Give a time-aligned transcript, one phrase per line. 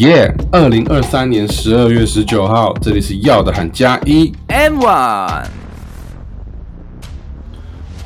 [0.00, 0.32] 耶！
[0.50, 4.32] 二零二三年十二月十九号，这里是要的喊加一。
[4.48, 5.46] M One，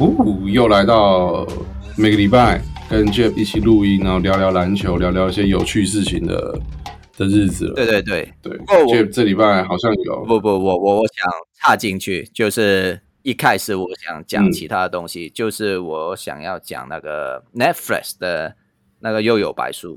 [0.01, 1.47] 哦，又来到
[1.97, 2.61] 每个礼拜
[2.91, 6.59] 跟 Jeff 一起录音，然后聊聊篮球，聊聊一些有趣事情的
[7.17, 7.75] 的日子了。
[7.77, 10.25] 对对对，对过我，Jeff 这礼拜好像有。
[10.25, 11.31] 不不，我我我想
[11.61, 18.57] 插进去，就是一开始我想讲嗯其他的东西，就是我想要讲那个 Netflix 的
[18.99, 19.97] 那个《又有白书》，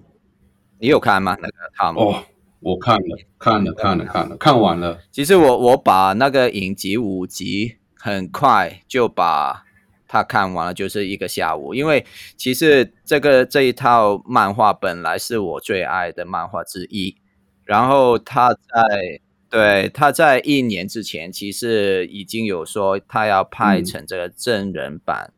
[0.79, 1.35] 你有看吗？
[1.41, 2.23] 那个 Tom？、哦，
[2.59, 4.99] 我看了，看了，看了，看了，看完了。
[5.11, 9.63] 其实我我把那个影集五集很快就把
[10.07, 11.73] 它看完了，就是一个下午。
[11.73, 12.05] 因为
[12.35, 17.15] 其实这个这一套漫画本来是我最爱的漫画之一，
[17.63, 25.33] 然后他在对他在一年之前其实已经有说他要拍嗯成这个真人版，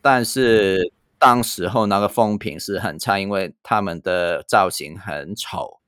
[0.00, 5.80] 但是当时候那个风评是很差，因为他们的造型很丑。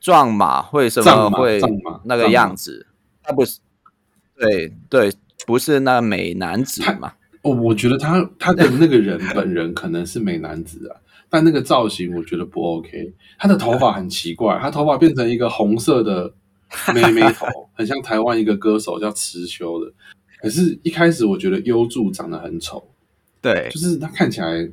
[0.00, 1.60] 壮马为什么会
[2.04, 2.86] 那个样子？
[3.22, 3.60] 他不是，
[4.34, 5.12] 对对，
[5.46, 7.12] 不是那美男子嘛？
[7.42, 10.96] 哦，我觉得他他的那个人本人可能是美男子啊，
[11.28, 13.12] 但那个造型我觉得不 OK。
[13.38, 16.32] 他的头发很奇怪，他头发变成一个红色的
[16.94, 19.92] 妹妹头，很像台湾一个歌手叫池修的。
[20.40, 22.89] 可是，一开始我觉得优助长得很丑，
[23.40, 24.68] 对就是他看起来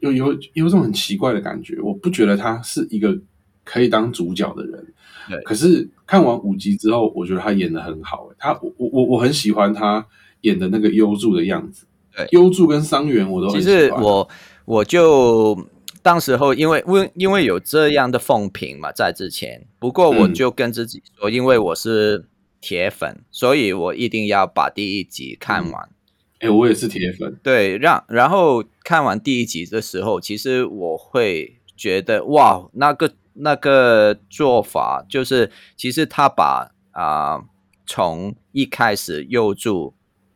[0.00, 1.78] 有有有一种很奇怪的感觉。
[1.80, 3.16] 我不觉得他是一个
[3.64, 4.86] 可以当主角的人。
[5.28, 8.36] 对可是看完五集之后，我觉得他演的很好、欸。
[8.38, 10.06] 他我我我我很喜欢他
[10.40, 11.86] 演的那个优助的样子。
[12.16, 14.00] 对优助跟伤员我都其很喜欢。
[14.00, 14.28] 实我
[14.64, 15.66] 我就
[16.02, 22.24] 当时候因为因因为有这样的风评嘛，在之前，不过我嗯就跟自己说，因为我是
[22.62, 25.90] 铁粉，所以我一定要把第一集看完。
[26.40, 27.38] 哎、我也是铁粉。
[27.42, 37.44] 对，让然后看完第一集的时候，其实我会觉得哇，那个那个做法就是，其实他把啊、
[37.86, 39.94] 从一开始幼助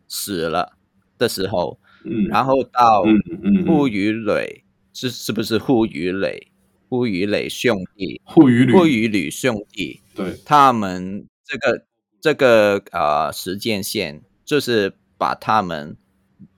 [0.09, 0.77] 死了
[1.19, 6.49] 的时候，嗯，然后到嗯嗯护嗯，鱼磊是是不是护鱼磊？
[6.89, 11.87] 护鱼磊兄弟，护鱼旅护鱼吕兄弟，对，他们这个
[12.21, 15.97] 这个呃时间线，就是把他们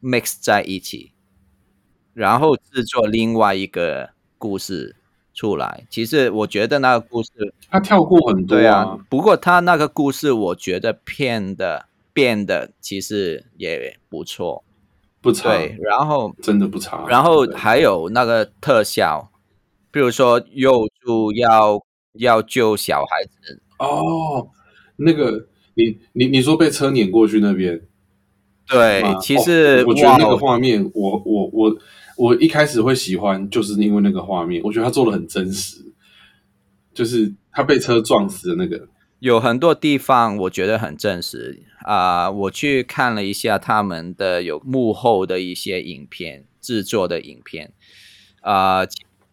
[0.03, 1.13] mix 在一起，
[2.13, 4.97] 然后制作另外一个故事
[5.33, 5.87] 出来。
[5.91, 7.31] 其实我觉得那个故事，
[7.71, 14.65] 他跳过很多对啊，不过他那个故事，我觉得骗的变的其实也不错。
[15.21, 17.07] 不差，对，然后真的不差。
[17.09, 19.33] 然后还有那个特效，
[19.91, 21.81] 比如说幼助要
[22.13, 24.51] 要救小孩子，哦，
[24.97, 27.81] 那个你你你说被车碾过去那边，
[28.69, 31.77] 对，其实、哦我觉得那个画面，我我我
[32.17, 35.85] 我一开始会喜欢，就是因为那个画面，我觉得他做的很真实，
[36.95, 38.89] 就是他被车撞死的那个，
[39.19, 47.73] 有很多地方我觉得很真实啊、我去看了一下他们的有幕后的一些影片制作的影片
[48.41, 48.87] 啊、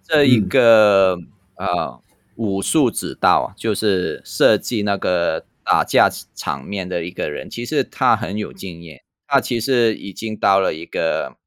[0.03, 0.47] 这一嗯。
[0.49, 1.17] 个、
[1.55, 2.01] 呃
[2.37, 11.37] 武术指导啊就是设计那个打架场面的一个人，其实他很有经验，他其实已经到了一个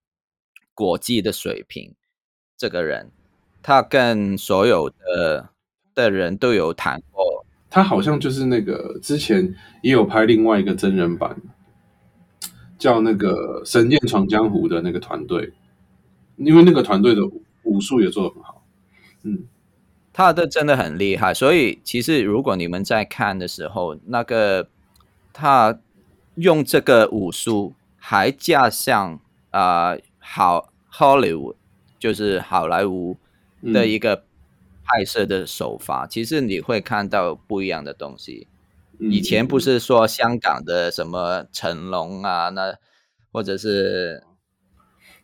[0.73, 1.95] 国际的水平。
[2.57, 3.11] 这个人，
[3.63, 5.51] 他跟所有的
[5.95, 11.37] 的人都有谈过他好像就是那个之前也有拍另外一个真人版，
[12.79, 15.53] 叫那个《神剑闯江湖》的那个团队，
[16.37, 17.21] 因为那个团队的
[17.65, 18.65] 武术也做得很好。
[19.25, 19.45] 嗯，
[20.11, 24.69] 他的真的很厉害，所以其实如果你们在看的时候，那个
[25.35, 25.79] 他
[26.37, 31.57] 用这个武术，还加上啊、呃好 Hollywood，
[31.99, 33.17] 就是好莱坞
[33.63, 34.25] 的嗯一个
[34.83, 38.47] 拍摄的手法，其实你会看到不一样的东西。
[38.99, 42.77] 嗯以前不是说香港的什么成龙啊，那
[43.33, 44.23] 或者是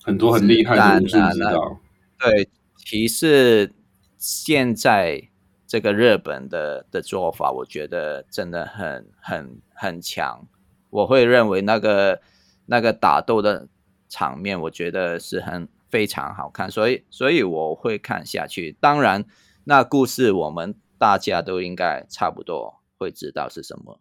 [0.03, 1.81] 很多很厉害的武术指导，
[2.19, 3.73] 对，其实
[4.19, 5.29] 现在
[5.67, 10.47] 这个日本的的做法，我觉得真的很很很强。
[10.91, 12.21] 我会认为那个
[12.67, 13.69] 那个打斗的
[14.09, 18.77] 场面，我觉得是很非常好看，所以所以我会看下去。
[18.81, 19.25] 当然，
[19.65, 24.01] 那故事我们大家都应该差不多会知道是什么。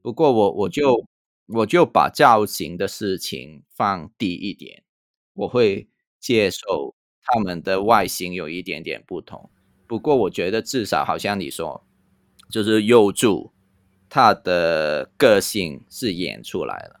[0.00, 1.04] 不过我我就
[1.48, 4.82] 我就把造型的事情放低一点，
[5.34, 5.88] 我会
[6.18, 9.50] 接受他们的外形有一点点不同。
[9.86, 11.84] 不过我觉得至少好像你说，
[12.50, 13.52] 就是幼助
[14.08, 17.00] 他的个性是演出来了，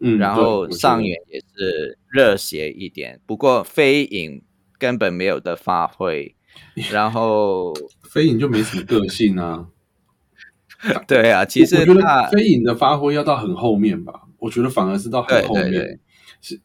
[0.00, 4.42] 嗯，然后上演也是热血一点，不过飞影
[4.78, 6.34] 根本没有的发挥，
[6.92, 9.66] 然后飞影就没什么个性啊。
[11.08, 16.00] 对啊，其实我觉得他飞影的发挥要到很后面吧，我觉得反而是到很后面，对对对。
[16.42, 16.60] 是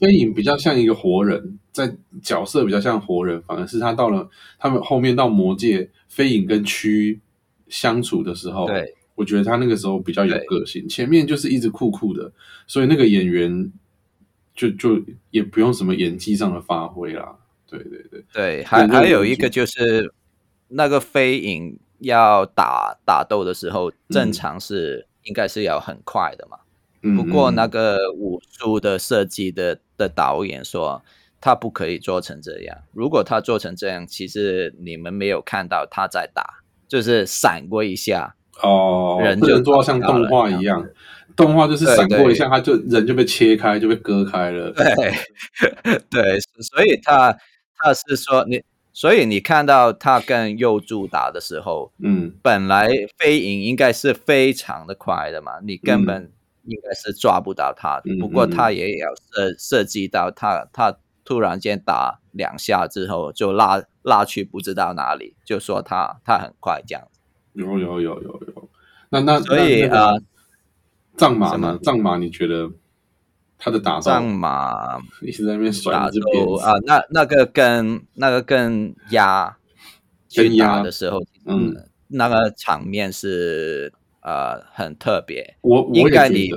[0.00, 7.18] 飞影比较像一个活人，在角色比较像活人，反而是他到了他们后面到魔界，飞影跟蛆
[7.68, 12.32] 相处的时候，对我觉得他那个时候比较有对个性，前面就是一直酷酷的，
[12.66, 13.70] 所以那个演员
[14.54, 15.00] 就就
[15.30, 17.36] 也不用什么演技上的发挥啦，
[17.68, 20.12] 对对对，对，还对还有一对个就是
[20.68, 26.58] 那个飞影要打打斗的时候，正常是应该是要很快的嘛。
[27.02, 31.02] 嗯不过那嗯个武术的设计的的导演说，
[31.40, 32.78] 他不可以做成这样。
[32.92, 38.36] 如果他做成这样，其实你们没有看到他在打，就是闪过一下。
[38.60, 40.86] 哦，人就做到像动画一样，
[41.34, 44.70] 动画就是闪过一下，他就人就被切开，就被割开了。
[44.72, 47.36] 对 对，所以他
[47.78, 48.62] 他是说你，
[48.92, 56.30] 所以你看到他跟右助打的时候，嗯本来飞影应该是非常的快的嘛，你根本
[56.64, 58.12] 应该是抓不到他的。
[58.12, 67.08] 嗯不过嗯他也要设设计到他他突然间打两下之后就拉拉去不知道哪里，就说他他很快这样。
[67.54, 68.68] 有有有有有，
[69.10, 70.22] 那那所以那那个呃
[71.16, 71.78] 藏马呢？
[71.82, 72.70] 藏马你觉得
[73.58, 74.12] 他的打造？
[74.12, 79.56] 藏马一直在那边甩打那只鞭子斗啊，那那个跟那个跟鸭
[80.28, 81.74] 去跟鸭打的时候，嗯，
[82.08, 86.50] 那个场面是呃很特别，我我应该你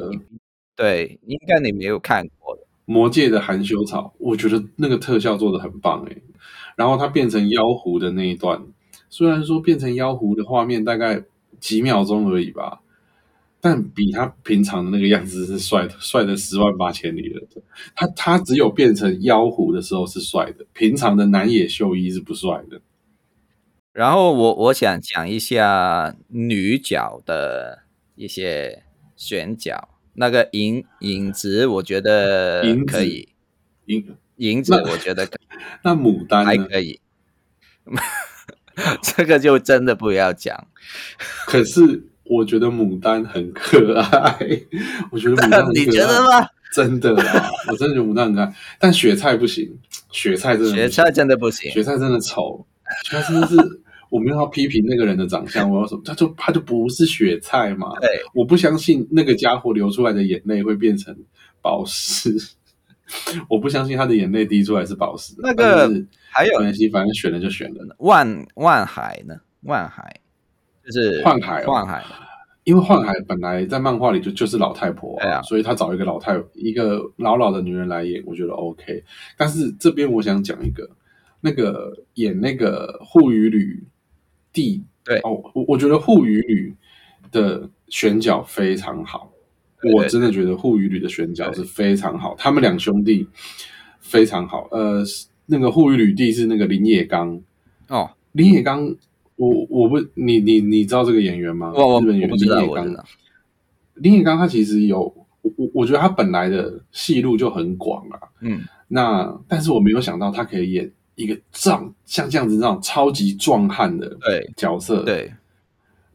[0.76, 2.62] 对，应该你没有看过的。
[2.86, 6.22] 魔界的含羞草，我觉得那个特效做的很棒诶。
[6.76, 8.62] 然后他变成妖狐的那一段，
[9.16, 11.24] 虽然说变成妖狐的画面大概
[11.62, 12.82] 几秒钟而已吧，
[13.62, 17.42] 但比他平常的那个样子是帅的，帅的十万八千里了。
[17.96, 22.82] 他他只有变成妖狐的时候是帅的，平常的南野秀一是不帅的。
[23.94, 27.84] 然后我我想讲一下女角的
[28.16, 28.84] 一些
[29.16, 33.30] 选角，那个影影子，我觉得可以，
[33.86, 36.48] 影影子我觉得可以那牡丹呢？
[36.48, 37.00] 还可以，
[39.02, 40.68] 这个就真的不要讲。
[41.48, 44.38] 可是我觉得牡丹很可爱，
[45.12, 46.48] 我觉得牡丹你觉得吗？
[46.74, 49.72] 真的啦， 我真的觉得牡丹很可爱，但雪菜不行，
[50.12, 50.78] 雪菜真的不行。
[50.78, 52.66] 雪菜真的不行，雪菜真的丑，
[53.04, 53.56] 雪菜真的是
[54.10, 61.16] 我没有要批评那个人的长相，我要什么，他就他就不是雪菜嘛，对，我不相信那个家伙流出来的眼泪会变成
[61.62, 62.36] 宝石，
[63.48, 65.90] 我不相信他的眼泪滴出来是宝石，那个
[66.36, 67.96] 还有没关系，反正选了就选了。
[68.00, 69.36] 万万海呢？
[69.62, 70.20] 万海
[70.84, 72.04] 就是幻海哦幻海
[72.66, 79.04] 因为幻海本来在漫画里就就是老太婆、所以他找一个老太一个老老的女人来演，我觉得 OK。
[79.38, 80.90] 但是这边我想讲一个，
[81.42, 83.84] 那个演那个护羽吕
[84.52, 86.76] 弟，对哦，我我觉得护羽吕
[87.32, 89.32] 的选角非常好，
[89.80, 93.28] 对对我真的觉得护羽吕的选角是非常好，他们两兄弟
[94.00, 94.68] 非常好。
[94.72, 95.04] 呃，
[95.46, 97.42] 那个护羽吕弟是那个林野刚，
[97.88, 98.96] 哦，林野刚，
[99.36, 101.72] 我我不你你你知道这个演员吗？
[101.76, 102.84] 我我日本不知道，林野刚。
[102.84, 103.06] 我知道，
[103.96, 105.00] 林野刚他其实有
[105.42, 114.52] 我我我觉得他本来的戏路就很广啊，嗯，那但是我没有想到他可以演一个这样像这样子那种超级壮汉的对。
[114.56, 115.32] 角色，，对。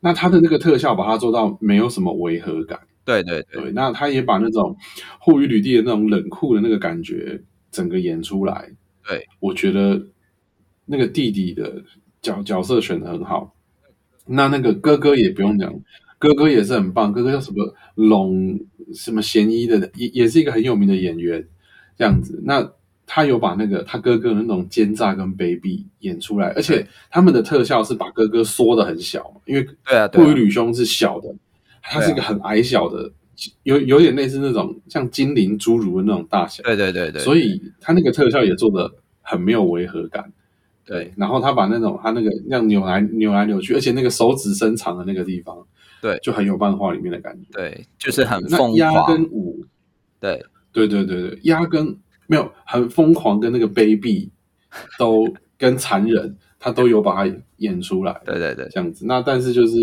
[0.02, 4.74] 那他的那个特效把他做到没有什么违和感，对对对，对，那他也把那种
[5.18, 7.38] 护羽履地的那种冷酷的那个感觉
[7.70, 8.70] 整个演出来，
[9.10, 10.00] 对，我觉得
[10.86, 11.82] 那个弟弟的
[12.22, 13.54] 角角色选的很好，
[14.26, 15.74] 那那个哥哥也不用讲，
[16.18, 18.58] 哥哥也是很棒，哥哥叫什么龙
[18.94, 21.44] 什么贤一的，也也是一个很有名的演员，
[21.98, 22.72] 这样子，那
[23.04, 31.34] 他有把那个他哥哥的那种奸诈跟卑鄙演出来，而且他们的特效是把哥哥缩的很小，因为对啊，对顾啊羽吕兄是小的，
[31.82, 33.12] 他是一个很矮小的，
[33.64, 38.92] 有有点类似那种像精灵侏儒的那种大小，对对对对，所以他那个特效也做的
[39.30, 40.32] 很没有违和感。
[40.84, 45.56] 对然后他把那种他那个那样扭来扭来扭去，而且那个手指伸长的那个地方，
[46.02, 47.46] 对就很有漫画里面的感觉。
[47.52, 49.64] 对，就是很那疯鸭跟狂，舞，
[50.18, 51.96] 对对对对对，压跟
[52.26, 54.28] 没有很疯狂跟那个卑鄙
[54.98, 58.20] 都 跟残忍，他都有把它演出来。
[58.24, 59.04] 对对对，这样子。
[59.06, 59.78] 那但是就是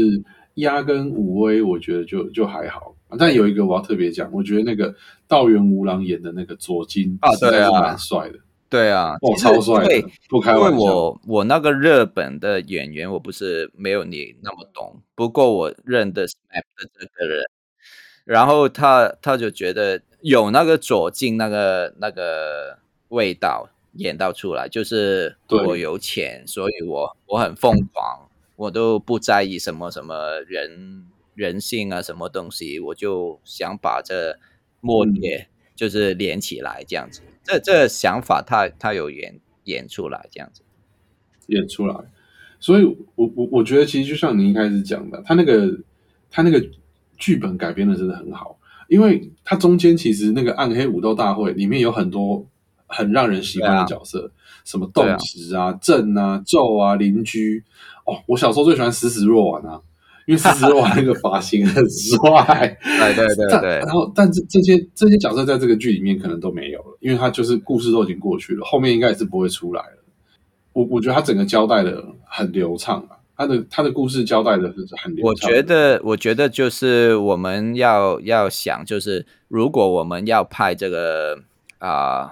[0.55, 2.93] 压跟武威，我觉得就就还好。
[3.17, 4.93] 但有一个我要特别讲，我觉得那个
[5.25, 10.93] 道元无郎演的那个左金啊对啊蛮帅的，对啊，哇，其实超帅对，不开因为玩笑。
[10.93, 17.45] 我我那个日本的演员，我不是没有你那么懂，不过我认得 SMAP 的这个人，
[18.25, 31.05] 然后他他就觉得有那个左近那个那个味道，演到出来，就是对我有钱，所以我我很疯狂，我都不在意什么什么人
[31.35, 34.37] 人性啊，什么东西，我就想把这
[34.81, 37.21] 末节就是连起来这样子。
[37.47, 40.61] 这这想法他他有演演出来这样子。
[41.47, 41.95] 演出来。
[42.59, 42.83] 所以
[43.15, 45.79] 我，我我觉得其实就像你一开始讲的，他那个
[46.29, 46.61] 他那个
[47.17, 52.45] 剧本改编的真的很好，因为它中间其实那个暗黑武斗大会里面有很多
[52.87, 54.31] 很让人喜欢的角色，
[54.65, 57.63] 什么动直啊、正啊、咒啊、邻居。
[58.05, 59.81] 哦，我小时候最喜欢死死若丸啊，
[60.27, 62.77] 因为死死若丸那个发型很帅。
[62.83, 70.03] 对对对但对然后，但这这些这些角色在这个剧里面可能都没有了，因为他就是故事都已经过去了，后面应该也是不会出来了。
[70.73, 75.55] 我我觉得他整个交代的很流畅啊，他的他的故事交代的是很流我畅我。
[75.55, 81.39] 觉得，我觉得就是我们要要想，就是如果我们要拍这个
[81.79, 82.31] 啊、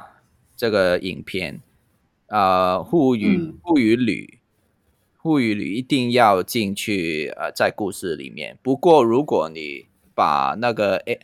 [0.57, 1.61] 这个影片
[2.27, 4.39] 啊、护与嗯护与吕，
[5.25, 8.59] 护语里一定要进去呃在故事里面。
[8.61, 11.19] 不过如果你把那个诶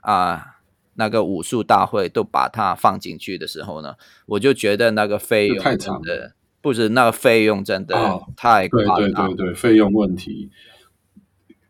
[0.00, 0.60] 啊、
[0.94, 6.32] 那个武术大会都把它放进去的时候呢，我就觉得那个费用太长的
[6.62, 10.48] 不是那个费用真的哦太对对夸张对对，费用问题，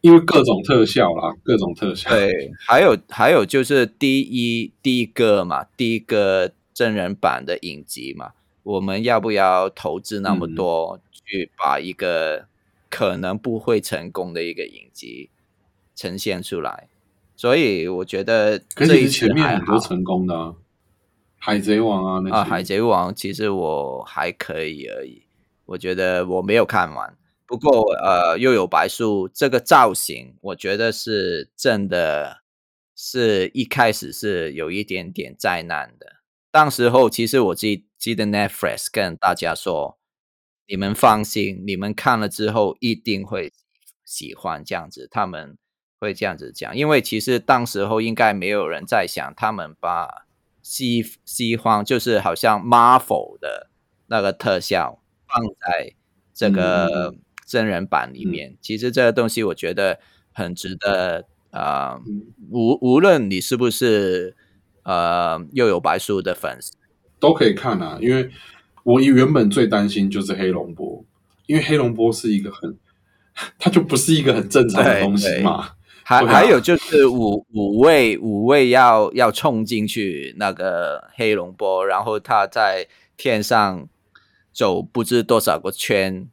[0.01, 2.09] 因为各种特效啦，各种特效。
[2.11, 8.31] 对，还有还有就是第一第一个嘛，第一个真人版的影集嘛，
[8.63, 12.47] 我们要不要投资那么嗯多去把一个
[12.89, 15.31] 可能不会成功的一个影集
[15.95, 16.89] 呈现出来？
[17.37, 20.55] 所以我觉得这一次前面很多成功的啊，
[21.37, 22.37] 海贼王啊那些。
[22.37, 25.25] 啊，海贼王其实我还可以而已，
[25.67, 27.17] 我觉得我没有看完。
[27.47, 32.39] 不过呃，又有白素这个造型，我觉得是真的
[32.95, 36.15] 是一开始是有一点点灾难的。
[36.51, 39.99] 当时候其实我记记得 Netflix 跟大家说，
[40.67, 43.53] 你们放心，你们看了之后一定会
[44.05, 45.57] 喜欢这样子，他们
[45.99, 50.27] 会这样子讲，因为其实当时候应该没有人在想他们把
[50.63, 53.71] 西西方就是好像 Marvel 的
[54.07, 55.95] 那个特效放在
[56.33, 56.53] 这嗯。
[56.53, 57.15] 个
[57.47, 60.01] 真人版里面，其实这个东西我觉得
[60.33, 62.33] 很值得呃，嗯。
[62.51, 64.35] 无无论你是不是
[64.83, 66.73] 呃又有白书的粉丝，
[67.21, 68.31] 都可以看啊，因为
[68.85, 71.05] 我原本最担心就是黑龙波，
[71.47, 72.79] 因为黑龙波是一个很，
[73.59, 75.71] 它就不是一个很正常的东西嘛。
[76.07, 82.87] 还、啊还有就是五五位五位要要冲进去那个黑龙波，然后他在
[83.17, 83.89] 天上
[84.53, 86.29] 走不知多少个圈，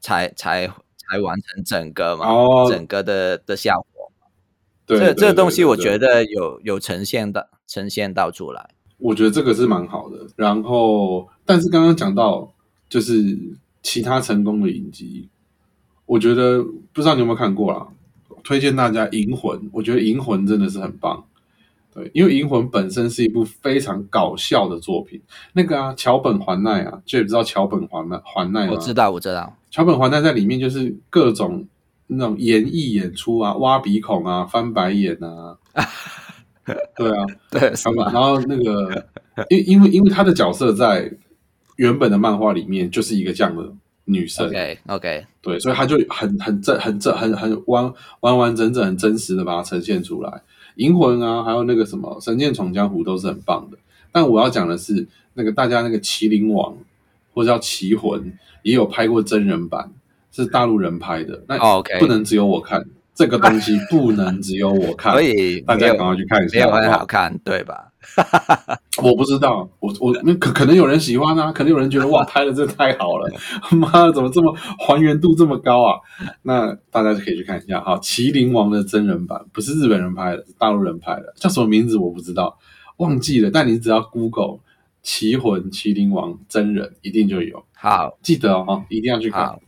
[0.00, 4.12] 才才才完成整个嘛，哦整个的的效果。
[4.86, 8.70] 对，这这东西我觉得有有呈现到呈现到出来。
[8.98, 10.26] 我觉得这个是蛮好的。
[10.36, 12.52] 然后，但是刚刚讲到
[12.88, 13.36] 就是
[13.82, 15.28] 其他成功的影集，
[16.06, 16.62] 我觉得
[16.92, 17.86] 不知道你有没有看过啦，
[18.44, 21.24] 推荐大家《银魂》，我觉得《银魂》真的是很棒。
[21.94, 25.20] 对，因为《银魂》本身是一部非常搞笑的作品。
[25.54, 28.72] 那个啊，桥本环奈啊，就也不知道桥本环奈环奈吗？
[28.74, 31.66] 我知道，我知道，桥本环奈在里面就是各种
[32.06, 35.56] 那种演绎演出啊，挖鼻孔啊，翻白眼啊，
[36.96, 38.12] 对啊， 对，是他们，吧？
[38.12, 39.04] 然后那个，
[39.48, 41.10] 因因为因为他的角色在
[41.76, 43.72] 原本的漫画里面就是一个这样的
[44.04, 50.42] 女生 OK OK，对，所以他就很很正、很正、很很完完完整整、很真实的把它呈现出来。
[50.76, 53.76] 银魂啊，还有那个什么《神剑闯江湖》都是很棒的。
[54.12, 56.72] 但我要讲的是，那个大家那个《麒麟王》
[57.34, 58.20] 或者叫《棋魂》
[58.62, 59.92] 也有拍过真人版，
[60.30, 61.42] 是大陆人拍的。
[61.48, 62.84] 那哦，OK 不能只有我看
[63.18, 66.60] 这个东西，不能只有我看，所以大家赶快去看一下。
[66.60, 67.92] 没有很不好看，对吧？
[69.02, 73.28] 我不知道，我我那可可能有人喜欢啊，可能有人觉得哇拍的这太好了，
[73.76, 75.98] 妈的怎么这么还原度这么高啊？
[76.42, 82.56] 那大家就可以去看一下哈，《麒麟王》的真人版不是日本人拍的，是大陆人拍的，叫什么名字我不知道，
[82.98, 83.50] 忘记了。
[83.50, 84.44] 但你只要 Google
[85.02, 89.58] 《棋魂》《麒麟王》真人，一定就有，好，记得哦，一定要去看。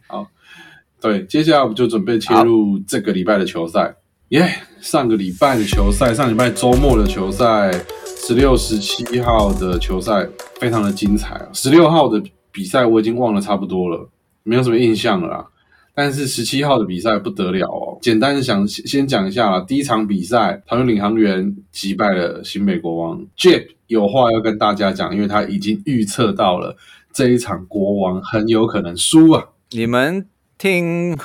[1.01, 3.97] 对，接下来我们就准备切入这个礼拜的球赛。
[4.29, 4.49] 耶
[4.81, 7.73] 上个礼拜的球赛，上礼拜周末的球赛，
[8.05, 10.29] 十六、十七号的球赛
[10.61, 11.49] 非常的精彩啊！
[11.53, 14.09] 十六号的比赛我已经忘了差不多了，
[14.45, 15.47] 没有什么印象了啦。
[15.95, 26.77] 但是十七号的比赛不得了哦，简单的想先讲一下啦第一场比赛，桃园领航员击败了新北国王，Jip 有话要跟大家讲，因为他已经预测到了
[27.13, 29.45] 这一场国王很有可能输啊。
[29.73, 30.27] 你们
[30.61, 31.19] 听，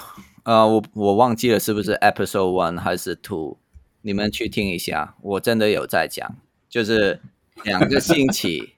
[0.45, 3.57] 呃，我我忘记了是不是 Episode One 还是 Two，
[4.01, 6.37] 你们去听一下，我真的有在讲，
[6.69, 7.19] 就是
[7.65, 8.75] 两个星期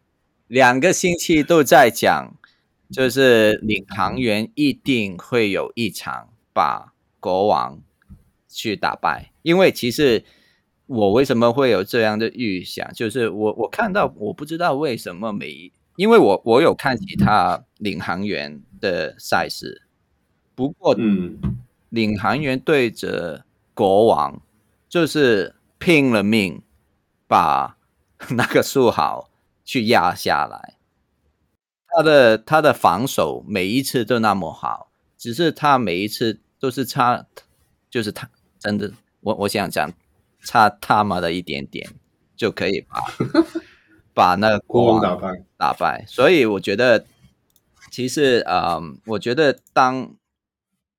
[0.48, 2.34] 两个星期都在讲，
[2.92, 7.80] 就是领航员一定会有一场把国王
[8.50, 10.26] 去打败，因为其实
[10.88, 19.84] 我为什么会有这样的预想，就是我我看到我不知道为什么每，因为我我有看其他领航员的赛事，
[20.58, 21.38] 不过嗯，
[21.90, 23.46] 领航员对着
[23.76, 24.42] 国王
[24.90, 26.64] 就是拼了命
[27.28, 27.78] 把
[28.32, 29.30] 那个树好
[29.64, 30.74] 去压下来。
[31.90, 37.28] 他的他的防守每一次都那么好，只是他每一次都是差，
[37.92, 39.94] 就是他真的，我我想讲
[40.44, 41.88] 差他妈的一点点
[42.36, 43.04] 就可以把
[44.16, 46.04] 把那个国王王打败，打败。
[46.08, 47.06] 所以我觉得，
[47.92, 50.17] 其实呃，我觉得当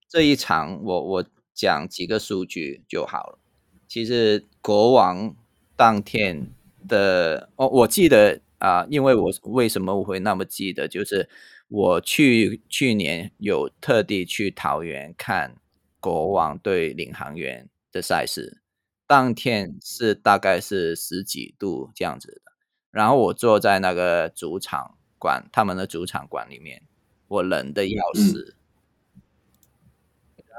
[0.09, 3.39] 这一场我我讲几个数据就好了。
[3.87, 5.37] 其实国王
[5.77, 6.51] 当天
[6.89, 11.29] 的，哦，我记得啊、因为我为什么我会那么记得，就是
[11.69, 15.55] 我去去年有特地去桃园看
[16.01, 18.61] 国王对领航员的赛事，
[19.07, 22.53] 当天是大概是十几度这样子的。
[22.91, 26.83] 然后我坐在那个主场馆，他们的主场馆里面，
[27.29, 28.55] 我冷的要死。
[28.55, 28.58] 然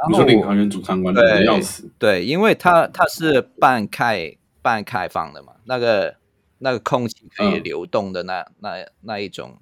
[0.08, 6.16] 你说领航员主场馆冷的要死，对，因为它它是半开半开放的嘛，那个
[6.60, 7.64] 那个空气可以嗯。
[7.64, 9.58] 流动的那、那那一种，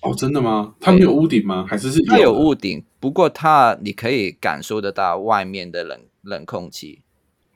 [0.00, 0.74] 哦，真的吗？
[0.80, 1.66] 它没有屋顶吗？
[1.68, 7.02] 还是是它有屋顶，不过它你可以感受得到外面的冷冷空气，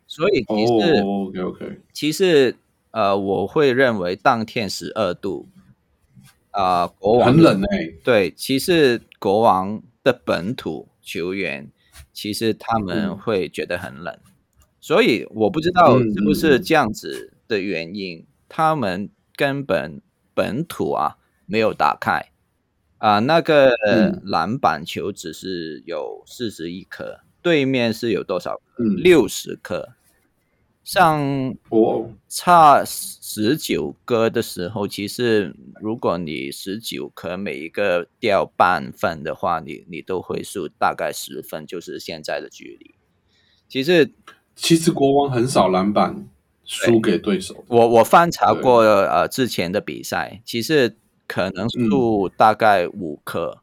[0.06, 2.56] 所以其实、哦，OK OK，其实
[2.90, 5.48] 呃，我会认为当天十二度，
[6.50, 11.70] 啊、国王很冷哎，对，其实国王的本土球员，
[12.12, 13.16] 其实他们嗯。
[13.16, 14.16] 会觉得很冷，
[14.80, 16.62] 所以我不知道嗯是不是嗯。
[16.62, 20.00] 这样子的原因，他们根本
[20.34, 22.30] 本土啊没有打开。
[22.98, 24.20] 啊、那个嗯。
[24.24, 29.94] 篮板球只是有四十一颗，对面是有多少六十颗，
[30.82, 42.94] 像我，差十九个的时候，其实如果你十九颗每一个掉半分的话，你你都会输大概十分，就是现在的距离。
[43.68, 44.12] 其实
[44.56, 46.28] 其实国王很少篮板
[46.64, 50.96] 输给对手的，我我翻查过呃之前的比赛，其实
[51.28, 53.62] 可能嗯输大概五颗，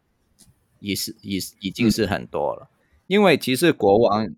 [0.80, 2.70] 已是已已经嗯是很多了。
[3.08, 4.30] 因为其实国王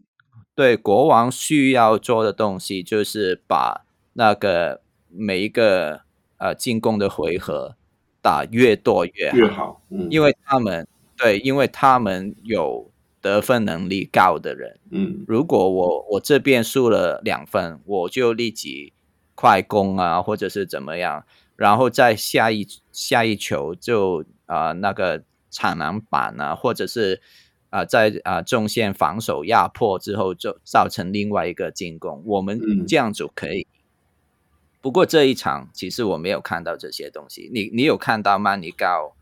[0.60, 6.02] 对国王需要做的东西，就是把那个每一个
[6.36, 7.78] 呃进攻的回合
[8.22, 12.92] 打越多越好，越好，嗯，因为他们对，因为他们有
[13.22, 14.78] 得分能力高的人。
[14.90, 15.24] 嗯。
[15.26, 18.92] 如果我我这边输了两分，我就立即
[19.36, 21.24] 快攻啊，或者是怎么样，
[21.56, 27.22] 然后再下一下一球就啊、呃那个抢篮板啊，或者是
[27.70, 33.68] 啊、呃在啊、呃中线防守压迫之后，就造成另外一个进攻，我们嗯这样就可以。
[34.82, 39.14] 不过这一场其实我没有看到这些东西，你你有看到曼尼高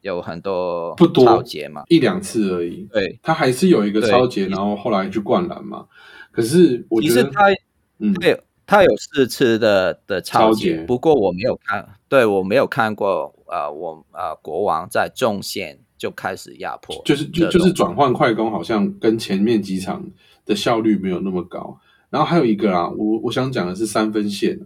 [0.00, 1.84] 有很多不多超节吗？
[1.88, 5.86] 一两次而已，对，他还是有一个超节，然后后来去灌篮嘛。
[6.30, 7.46] 可是我觉得，其实他
[7.98, 13.34] 嗯，他有他有四次的的超超节，节不过我没有看，对我没有看过。
[13.50, 20.02] 呃，我呃国王在中线就开始压迫，就是就就是转换快攻，好像跟前面几场
[20.46, 21.78] 的效率没有那么高。
[22.08, 24.58] 然后还有一个啊，我我想讲的是三分线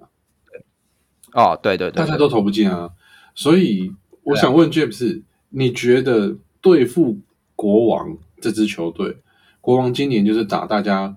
[1.33, 2.91] 啊，哦，对对对，大家都投不进啊，
[3.35, 3.93] 所以
[4.23, 7.19] 我想问 James，你觉得对付
[7.57, 9.17] 国王这支球队，
[9.61, 11.17] 国王今年就是打大家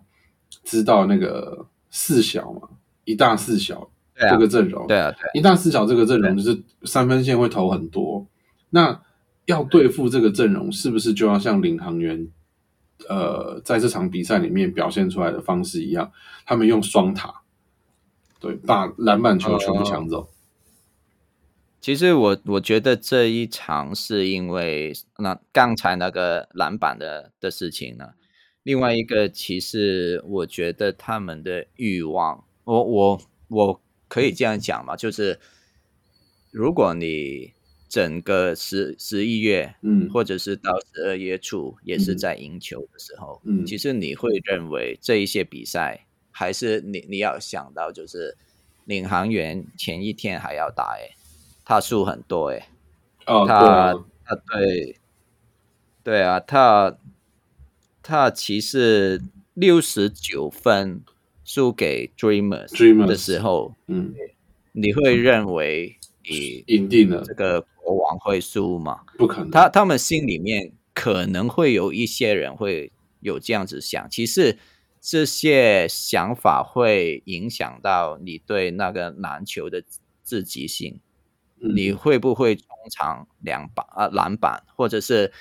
[0.63, 2.61] 知道那个四小嘛，
[3.03, 5.29] 一大四小这个阵容，对啊对啊。
[5.35, 8.25] 一大四小这个阵容就是三分线会投很多，
[8.71, 8.99] 那
[9.45, 12.27] 要对付这个阵容，是不是就要像领航员，
[13.07, 16.11] 呃，在这场比赛里面表现出来的方式一样，
[16.45, 17.43] 他们用双塔，
[18.39, 20.29] 对，把篮板球全部抢走。
[21.79, 28.13] 其实我我觉得这一场是因为那刚才那个篮板的的事情呢，
[28.63, 35.39] 另外一个其实我觉得他们的欲望，我我我可以这样讲嘛，就是
[36.49, 37.53] 如果你
[37.95, 40.09] 整个十十一月，嗯。
[40.09, 42.17] 或者是到十二月初也是嗯。
[42.17, 43.65] 在赢球的时候，嗯。
[43.65, 48.35] 其实你会认为这一些比赛还是你你要想到就是
[48.83, 51.15] 领航员前一天还要打诶，
[51.63, 52.65] 他输很多诶，
[53.25, 53.93] 他啊，
[54.25, 54.97] 他对
[56.03, 56.97] 对啊，他
[58.03, 59.21] 他其实
[59.53, 61.01] 六十九分
[61.45, 64.13] 输给 Dreamers Dreamers 的时候，嗯。
[64.77, 65.94] 你会认为
[66.29, 69.01] 你赢定了这，个国王会输吗？
[69.17, 69.51] 不可能。
[69.51, 74.57] 他他们心里面可能会有一些人会有这样子想，其实
[75.01, 79.83] 这些想法会影响到你对那个篮球的
[80.23, 80.99] 自极性。
[81.61, 85.31] 嗯你会不会中场两板啊篮板，或者是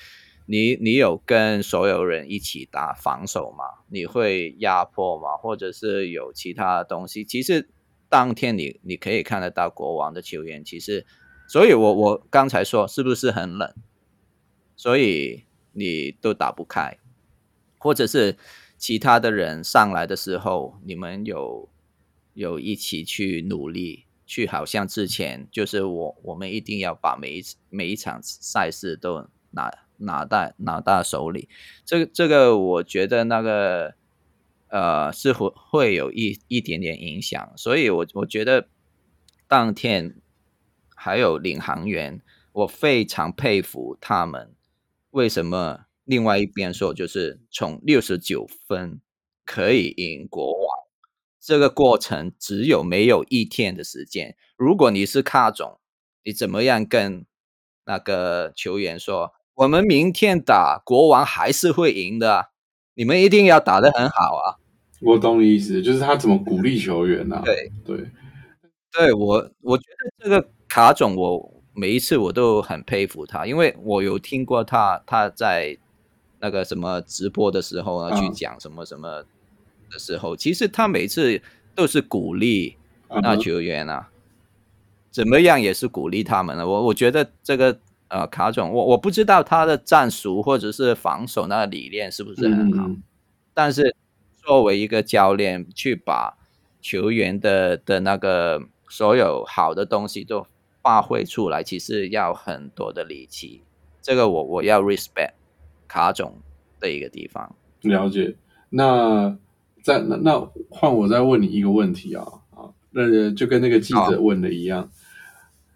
[0.47, 3.65] 你你有跟所有人一起打防守吗？
[3.89, 5.37] 你会压迫吗？
[5.37, 7.25] 或者是有其他的东西？
[7.25, 7.69] 其实
[8.15, 11.05] 当天你你可以看得到国王的球员，其实，
[11.49, 13.75] 所以我我刚才说是不是很冷？
[14.77, 16.97] 所以你都打不开，
[17.77, 18.37] 或者是
[18.79, 21.69] 其他的人上来的时候，你们有
[22.35, 31.49] 有一起去努力，去好像之前就是我我们一定要把每一次每一场赛事都拿拿到拿到手里，
[31.85, 33.97] 这个这个我觉得那个
[34.75, 38.69] 呃是会会有一一点点影响，所以我我觉得
[39.47, 40.17] 当天
[40.97, 44.53] 还有领航员，我非常佩服他们。
[45.11, 49.01] 为什么另外一边说就是从六十九分
[49.45, 50.67] 可以赢国王？
[51.39, 54.37] 这个过程只有没有一天的时间。
[54.57, 55.79] 如果你是卡总，
[56.25, 57.25] 你怎么样跟
[57.85, 62.49] 那个球员说，我们明天打国王还是会赢的，
[62.95, 64.59] 你们一定要打得很好啊！
[65.05, 67.43] 我懂你意思，就是他怎么鼓励球员啊？
[67.45, 68.07] 对对，
[68.93, 75.77] 对我，我觉得这个卡总，我每一次我都很佩服他，因为我有听过他他在
[76.41, 79.25] 那个什么直播的时候呢，嗯去讲什么什么
[79.91, 81.41] 的时候，其实他每次
[81.75, 82.77] 都是鼓励
[83.23, 84.09] 那球员啊，
[85.11, 86.67] 怎么样也是鼓励他们的。
[86.67, 93.03] 我我觉得这个呃卡总，我我不知道他的战术或者是防守那个理念是不是很好，嗯
[93.53, 93.95] 但是
[94.45, 96.37] 作为一个教练，去把
[96.83, 100.47] 球员的的那个所有好的东西都
[100.83, 103.63] 发挥出来，其实要很多的力气。
[104.03, 105.33] 这个我我要 respect
[105.89, 106.39] 卡总
[106.79, 107.57] 的一个地方。
[107.81, 108.37] 了解。
[108.69, 109.37] 那
[109.83, 114.91] 在那那换我再问你一个问题啊啊，那就跟那个记者问的一样，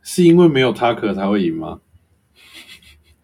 [0.03, 1.81] 是因为没有他可才会赢吗？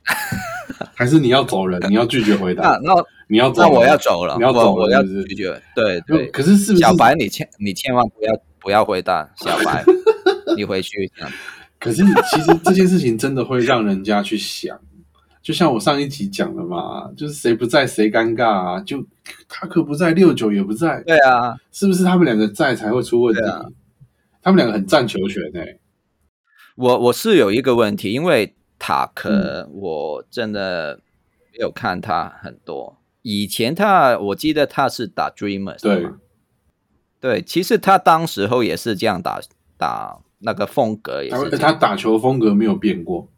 [0.95, 1.81] 还是你要走人？
[1.91, 2.79] 你要拒绝回那答？
[2.85, 2.95] 那
[3.29, 3.63] 你要走？
[3.63, 5.61] 那我要走了，你要走了我我要拒绝。
[5.75, 9.85] 对对，可是是不是小白你千你千万不要不要回答，小白
[10.57, 11.11] 你回去。
[11.79, 14.79] 可是其实这件事情真的会让人家去想，
[15.43, 19.05] 就像我上一集讲的嘛，就是谁不在谁尴尬啊，就
[19.49, 23.43] 他可不在，六九也不在，对啊，是不是他们两个在才会出问题？
[23.43, 23.67] 啊
[24.43, 25.81] 他们两个很占球权欸诶、
[26.77, 31.01] 我我是有一个问题，因为塔嗯克我真的
[31.53, 32.99] 没有看他很多。
[33.27, 36.03] 以前他我记得他是打 Dreamers 对。
[36.03, 36.19] 嘛，
[37.19, 39.41] 对，其实他当时候也是这样打
[39.79, 43.29] 打那个风格也他他打球风格没有变过，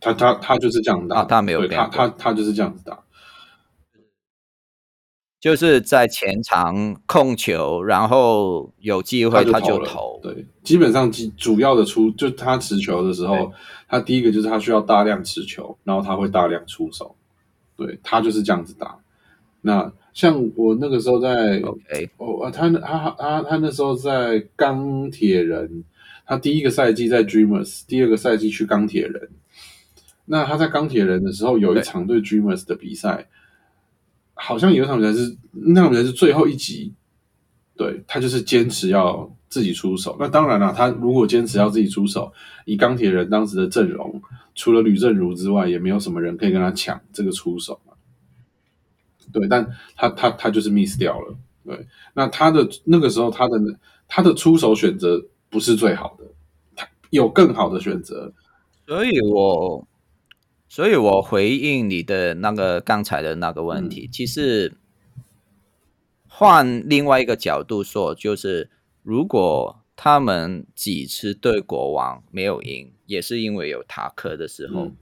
[0.00, 3.04] 他他他就是这样打，啊他没有变他他他就是这样子打，
[5.38, 10.18] 就是在前场控球，然后有机会他就了投。
[10.22, 13.52] 对，基本上基主要的出就他持球的时候，
[13.86, 17.14] 他第一个就是他需要大量持球，然后他会大量出手，
[17.76, 18.96] 对他就是这样子打。
[19.60, 25.84] 那像我那个时候在 OK，哦，他他他他那时候在钢铁人，
[26.24, 29.28] 他第一个赛季在 Dreamers，第二个赛季去钢铁人。
[30.24, 33.26] 那他在钢铁人的时候，有一场对 Dreamers 的比赛，
[34.34, 36.92] 好像有一场比赛是那场比赛是最后一集，
[37.76, 40.16] 对他就是坚持要自己出手。
[40.18, 42.32] 那当然了，他如果坚持要自己出手，
[42.64, 44.20] 以钢铁人当时的阵容，
[44.56, 47.92] 除了吕正如之外，也没有什么人可以跟他抢这个出手嘛。
[49.32, 49.64] 对，但
[49.94, 51.36] 他他他就是 miss 掉了。
[51.64, 53.58] 对，那他的那个时候他的
[54.08, 56.24] 他的出手选择不是最好的，
[56.74, 58.32] 他有更好的选择。
[58.86, 59.86] 所以我，
[60.68, 64.74] 所以我回应你的那个刚才的那个问题，其实
[66.28, 68.70] 换另外一个角度说，就是
[69.02, 74.86] 如果他们几次对国王没有赢，也是因为有塔克的时候。
[74.86, 74.96] 嗯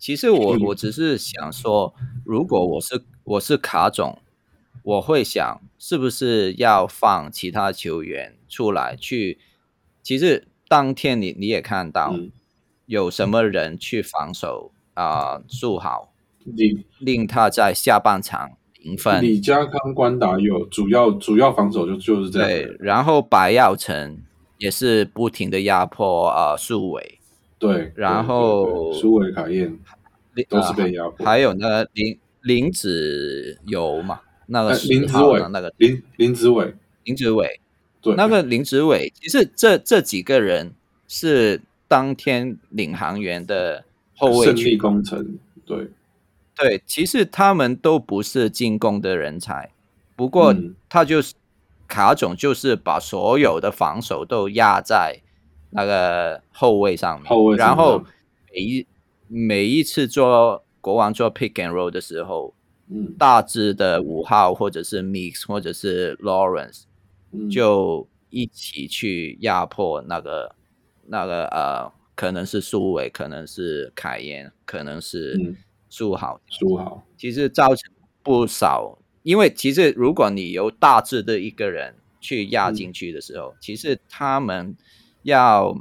[0.00, 1.94] 其实我嗯我只是想说，
[2.24, 4.18] 如果我是我是卡总，
[4.82, 9.38] 我会想是不是要放其他球员出来去。
[10.02, 12.32] 其实当天你你也看到，嗯，
[12.86, 16.14] 有什么人去防守啊，树、好，
[16.46, 19.22] 令令他在下半场零分。
[19.22, 24.22] 李家康、关达有主要主要防守就就是这样对。，然后白耀成
[24.56, 27.18] 也是不停的压迫啊苏伟，
[27.60, 29.78] 对，然后苏伟凯燕
[30.48, 31.26] 都是啊被压迫。
[31.26, 37.60] 还有那个林林子游嘛，那个呃林子伟那个林林子伟，林子伟，
[38.00, 40.72] 对，那个林子伟，其实这这几个人
[41.06, 43.84] 是当天领航员的
[44.16, 44.78] 后卫胜利群。
[44.78, 45.88] 工程，对，
[46.56, 49.70] 对，其实他们都不是进攻的人才，
[50.16, 51.34] 不过嗯他就是
[51.86, 55.20] 卡总，就是把所有的防守都压在
[55.70, 58.04] 那个后卫上面，后卫然后
[58.52, 58.86] 每一
[59.28, 62.54] 每一次做国王做 pick and roll 的时候，
[62.88, 63.14] 嗯。
[63.18, 66.82] 大致的五号或者是 Mix 或者是 Lawrence
[67.32, 70.54] 嗯，就一起去压迫那个
[71.06, 75.56] 那个呃，可能是苏伟，可能是凯燕，可能是嗯。
[75.92, 78.96] 苏豪，苏豪，其实造成不少。
[79.24, 84.76] 因为其实如果你由大致的一个人去压进去的时候，其实他们
[85.22, 85.76] 要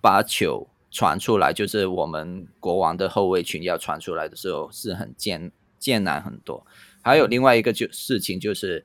[0.00, 6.66] 把球传出来，就是我们国王的后卫群要传出来的时候是很艰艰难很多。
[7.02, 8.84] 还有另外一个就事情就是，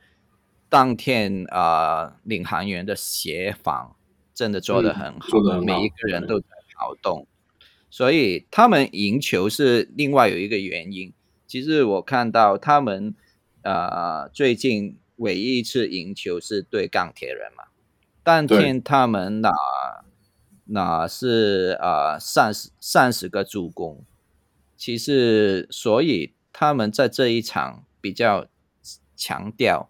[0.69, 3.95] 当天啊、呃领航员的协防
[4.33, 6.45] 真的做得嗯很好，每一个人都在
[6.77, 7.27] 跑动，
[7.89, 11.13] 所以他们赢球是另外有一个原因。
[11.45, 13.13] 其实我看到他们
[13.63, 17.64] 呃最近唯一一次赢球是对钢铁人嘛，
[18.25, 18.59] 当对。
[18.59, 19.51] 天他们拿
[20.65, 24.03] 拿是啊三十三十个助攻，
[24.75, 28.47] 其实所以他们在这一场比较
[29.15, 29.89] 强调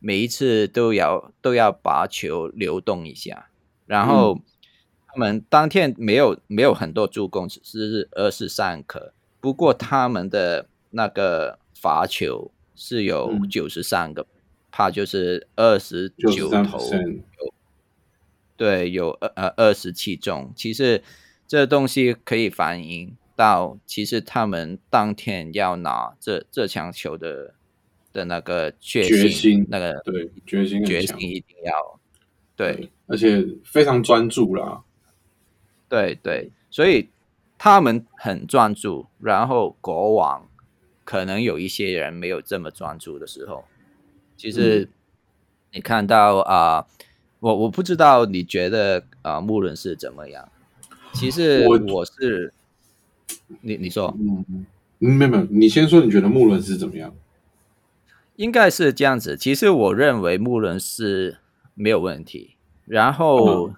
[0.00, 3.50] 每一次都要都要把球流动一下，
[3.86, 4.40] 然后
[5.06, 13.48] 他们当天没有没有很多助攻，只是二十三颗，不过他们的那个罚球是有嗯。
[13.48, 14.26] 九十三个，
[14.70, 17.22] 怕就是二十九十三九投 percent，
[18.56, 21.02] 对，有二呃二十七中，其实
[21.46, 27.54] 这东西可以反映到，其实他们当天要拿这这场球的
[28.12, 32.00] 的那个决决心那个对，决心决心一定要
[32.56, 34.84] 对，而且非常专注啦，
[35.88, 37.08] 对对，所以
[37.58, 40.48] 他们很专注，然后国王
[41.04, 43.64] 可能有一些人没有这么专注的时候，
[44.36, 44.88] 其实
[45.72, 46.86] 你看到啊、
[47.44, 50.48] 我我不知道你觉得啊、穆伦是怎么样？
[51.12, 52.54] 其实我我是
[53.60, 54.66] 你你说嗯，
[55.00, 57.14] 嗯没有没有，你先说你觉得穆伦是怎么样？
[58.36, 59.36] 应该是这样子。
[59.36, 61.36] 其实我认为穆伦是
[61.74, 62.56] 没有问题。
[62.86, 63.70] 然后、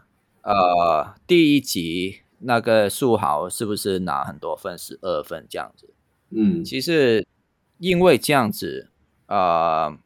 [0.43, 4.79] 呃，第一集那个素豪是不是拿很多分？
[4.79, 5.93] 十二分这样子？
[6.31, 7.27] 嗯其实
[7.79, 8.89] 因为这样子，
[9.27, 9.99] 呃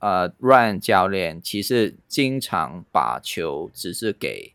[0.00, 4.54] 呃，Ryan 教练其实经常把球只是给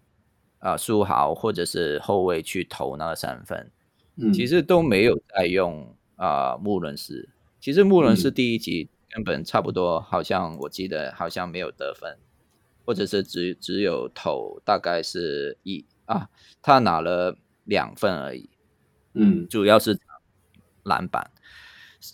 [0.59, 3.71] 呃苏豪或者是后卫去投那个三分，
[4.15, 7.29] 嗯，其实都没有在用啊、呃穆伦斯。
[7.59, 12.17] 其实穆伦斯嗯第一集根本差不多，好像我记得好像没有得分，
[12.83, 16.29] 或者是只只有投大概是一啊，
[16.61, 18.49] 他拿了两分而已。
[19.13, 19.97] 嗯主要是
[20.83, 21.29] 篮板。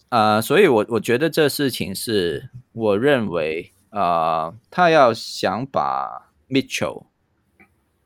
[0.09, 7.05] 呃，所以我我觉得这事情是我认为，呃，他要想把 Mitchell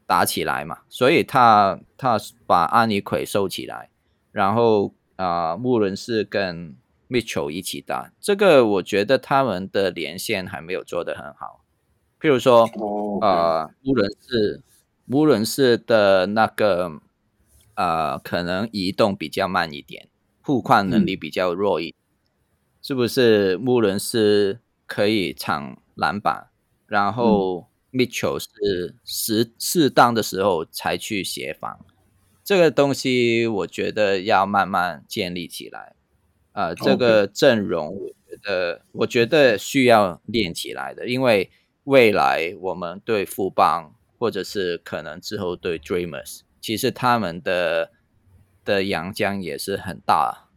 [0.06, 3.90] 打起来嘛，所以他他把安妮奎收起来，
[4.32, 6.76] 然后啊、呃，穆伦是跟
[7.10, 11.64] Mitchell 一起打，这个我觉得他们的连线还没有做得很好。
[12.20, 14.62] 譬如说，哦，呃，穆伦是
[15.06, 17.00] 穆伦是的那个
[17.76, 20.08] 呃，可能移动比较慢一点，
[20.46, 21.96] 护框能力比较弱一点，
[22.80, 23.58] 是不是？
[23.58, 26.50] 穆伦斯可以抢篮板，
[26.86, 31.84] 然后 Mitchell 是适适当的时候才去协防，
[32.44, 35.96] 这个东西我觉得要慢慢建立起来。
[36.52, 41.50] 呃，这个阵容，我觉得我觉得需要练起来的，因为
[41.86, 47.92] 未来我们对富邦，或者是可能之后对 Dreamers，其实他们的
[48.66, 50.50] 的阳江也是很大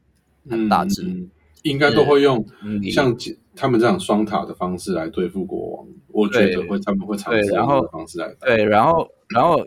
[0.49, 1.29] 很大只。
[1.63, 2.47] 应该都会用
[2.81, 3.15] 你像
[3.55, 8.47] 他们这样双塔的方式来对付国王，我觉得会他们会尝试对然后方式来打。
[8.47, 9.67] 对，然后然后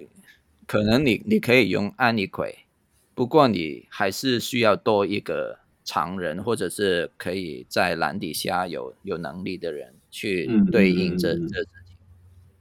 [0.66, 2.60] 可能你你可以用安妮奎，
[3.14, 11.66] 不过你还是需要多一个常人，或者是可以在篮底下有有能力的人去嗯对应这、这。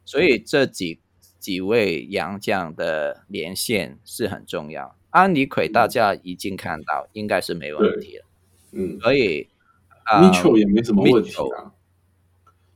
[0.04, 0.98] 所以这几
[1.38, 4.96] 几位杨将的连线是很重要。
[5.10, 8.24] 安妮奎大家已经看到，应该是没问题了。
[8.72, 8.98] 嗯。
[9.00, 9.48] 所以
[10.04, 11.72] 啊 Mitchell 也没什么问题啊，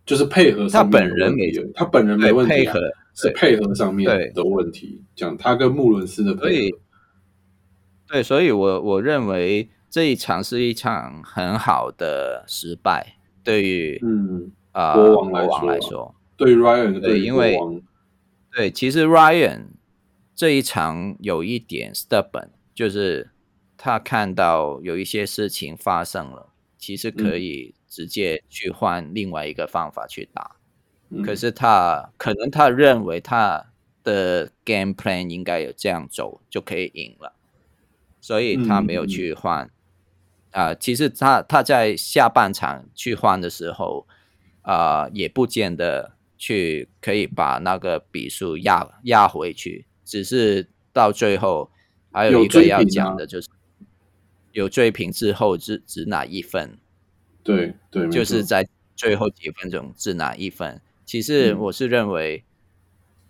[0.05, 2.81] 就是配合上他本人没有他本人没问题配合
[3.14, 5.03] 是配合上面的问题。
[5.14, 6.79] 讲他跟穆伦斯的配合，，
[8.09, 15.73] 对，所以我我认为这一场是一场很好的失败，对于嗯，啊、国王来国王说啊。
[15.73, 17.57] 来说，对于 Ryan 对于因为，
[18.53, 19.66] 对，其实 Ryan
[20.35, 23.31] 这一场有一点 stubborn，就是
[23.77, 30.57] 他看到有一些事情发生了，其实可以直接去换另外一个方法去打。
[31.25, 33.66] 可是他可能他认为他
[34.03, 37.35] 的 game plan 应该有这样走就可以赢了，
[38.20, 39.70] 所以他没有去换。
[40.51, 44.07] 啊，其实他他在下半场去换的时候，
[44.62, 51.71] 啊，也不见得去可以把那个比数压压回去，只是到最后
[52.12, 53.49] 还有一个要讲的就是
[54.53, 56.79] 有追平之后只只拿一分，
[57.43, 60.81] 对对，就是在最后几分钟只拿一分。
[61.05, 62.45] 其实我是认为，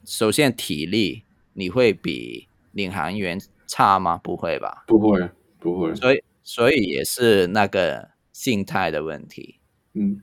[0.04, 4.18] 首先体力你会比领航员差吗？
[4.18, 4.84] 不会吧？
[4.86, 5.94] 不会，不会。
[5.94, 9.56] 所以，所以也是那个心态的问题。
[9.94, 10.20] 嗯，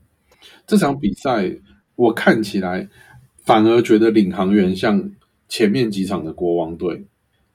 [0.68, 1.52] 这场比赛
[1.96, 2.88] 我看起来
[3.44, 5.12] 反而觉得领航员像
[5.52, 7.04] 前面几场的国王队，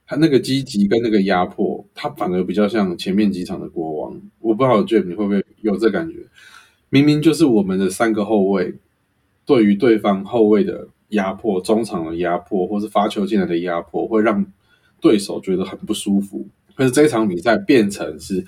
[0.06, 4.20] 他那个积极跟那个压迫，他反而比较像前面几场的国王。
[4.38, 6.16] 我不知道 Jim 你会不会有这感觉？
[6.90, 8.74] 明明就是我们的三个后卫。
[9.46, 14.44] 对于对方后卫的压迫、中场的压迫，或是发球进来的压迫，会让
[15.00, 16.46] 对手觉得很不舒服。
[16.74, 18.44] 可是这场比赛变成是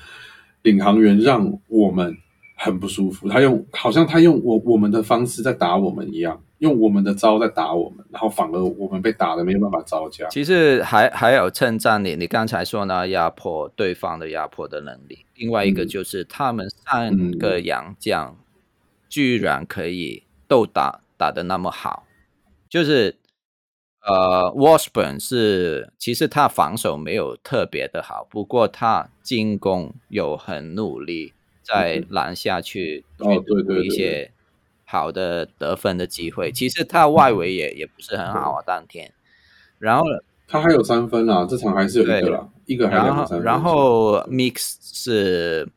[0.60, 2.14] 领航员让我们
[2.56, 3.28] 很不舒服。
[3.28, 10.26] 他用好像他用我我们的方式在打我们一样，用我们的招在打我们，然后反而我们被打的没有办法招架。
[10.28, 15.26] 其实还还有称赞你，你刚才说呢，压迫对方的压迫的能力。
[15.34, 18.36] 另外一个就是他们三个洋将
[19.08, 20.24] 居然可以。
[20.50, 22.06] 都打打的那么好，
[22.70, 23.18] 就是
[24.00, 34.32] 呃 w a s b u r n 是其实他防守没有特别的好，不过他进攻有很努力，在篮下去去一些
[34.88, 36.50] 好的得分的机会。
[36.50, 39.12] 其实他外围也也不是很好啊，当天。
[39.78, 40.04] 然后
[40.48, 43.42] 他还有三分啊，这场还是有一个了，一个还两分。
[43.42, 45.68] 然后 Mix 是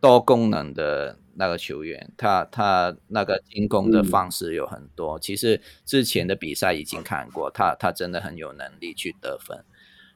[0.00, 1.18] 多功能的。
[1.34, 5.18] 那个球员，他他那个进攻的方式有很多。
[5.18, 9.64] 其实之前的比赛已经看过，他他真的很有能力去得分。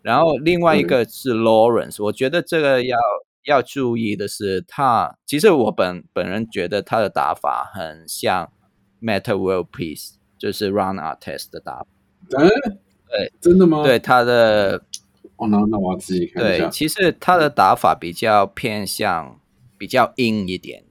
[0.02, 2.98] 然后另外一个是 Lawrence，我觉得这个要
[3.46, 8.52] 要注意的是，他其实我本本人觉得他的打法很像
[9.00, 11.86] Metal World Peace，就是 Run a r Test 的打法。
[12.38, 12.48] 哎，
[13.08, 13.82] 对，真的吗？
[13.84, 14.82] 对他的，
[15.36, 16.64] 哦，那那我要自己看一下。
[16.64, 19.40] 对，其实他的打法比较偏向
[19.78, 20.84] 比较硬一点。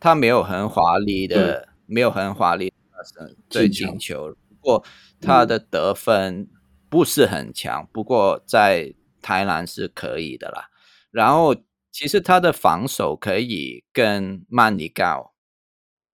[0.00, 4.84] 他没有很华丽的，没有很华丽的对进球，不过
[5.20, 6.48] 他的得分
[6.88, 10.68] 不是很强，不过在台南是可以的啦。
[11.10, 11.56] 然后
[11.98, 15.32] 其实他的防守可以跟曼尼高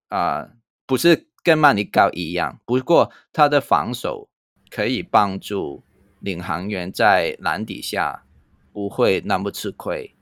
[0.09, 0.49] 啊，
[0.87, 4.31] 不是跟曼尼高一样，不过他的防守
[4.71, 5.83] 可以帮助
[6.21, 8.25] 领航员在篮底下
[8.73, 10.15] 不会那么吃亏，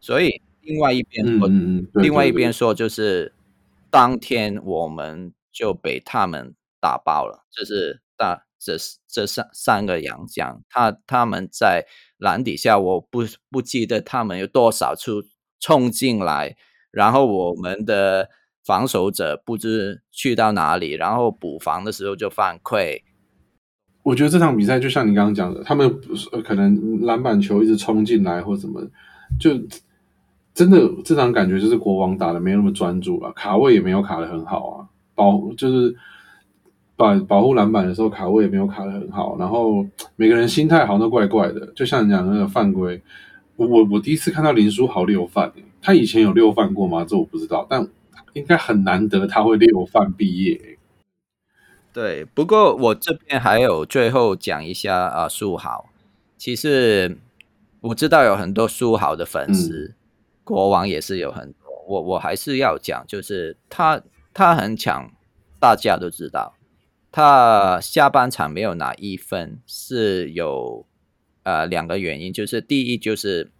[0.00, 0.40] 所以。
[0.60, 1.48] 另外一边说，
[1.94, 3.32] 另外一边说，就是
[3.90, 7.44] 当天我们就被他们打爆了。
[7.50, 8.76] 就是大这
[9.08, 11.84] 这三三个洋将，他他们在
[12.18, 15.26] 篮底下，我不不记得他们有多少次
[15.58, 16.56] 冲进来，
[16.90, 18.28] 然后我们的
[18.64, 23.02] 防守者不知去到哪里，然后补防的时候就犯规。
[24.02, 26.00] 我觉得这场比赛就像你刚刚讲的，他们
[26.44, 28.80] 可能篮板球一直冲进来或什么，
[29.38, 29.50] 就。
[30.54, 35.96] 真的，这场感觉就是国王打的没那么专注了，卡位也没有卡的很好啊，保就是
[37.02, 39.84] 保保护篮板的时候卡位也没有卡的很好，然后
[40.14, 43.02] 每个人心态好像都怪怪的，就像你讲那个犯规，
[43.56, 47.04] 我我我第一次看到林书豪六犯，他以前有六犯过吗？
[47.04, 47.84] 这我不知道，但
[48.34, 50.78] 应该很难得他会六犯毕业。
[51.92, 55.90] 对，不过我这边还有最后讲一下啊，书豪，
[56.38, 57.18] 其实
[57.80, 59.94] 我知道有很多书豪的粉丝。
[60.44, 64.00] 国王也是有很多，我我还是要讲，就是他
[64.32, 65.10] 他很抢，
[65.60, 66.54] 大家都知道，
[67.12, 70.84] 他下半场没有拿一分是有
[71.44, 73.52] 呃两个原因，就是第一就是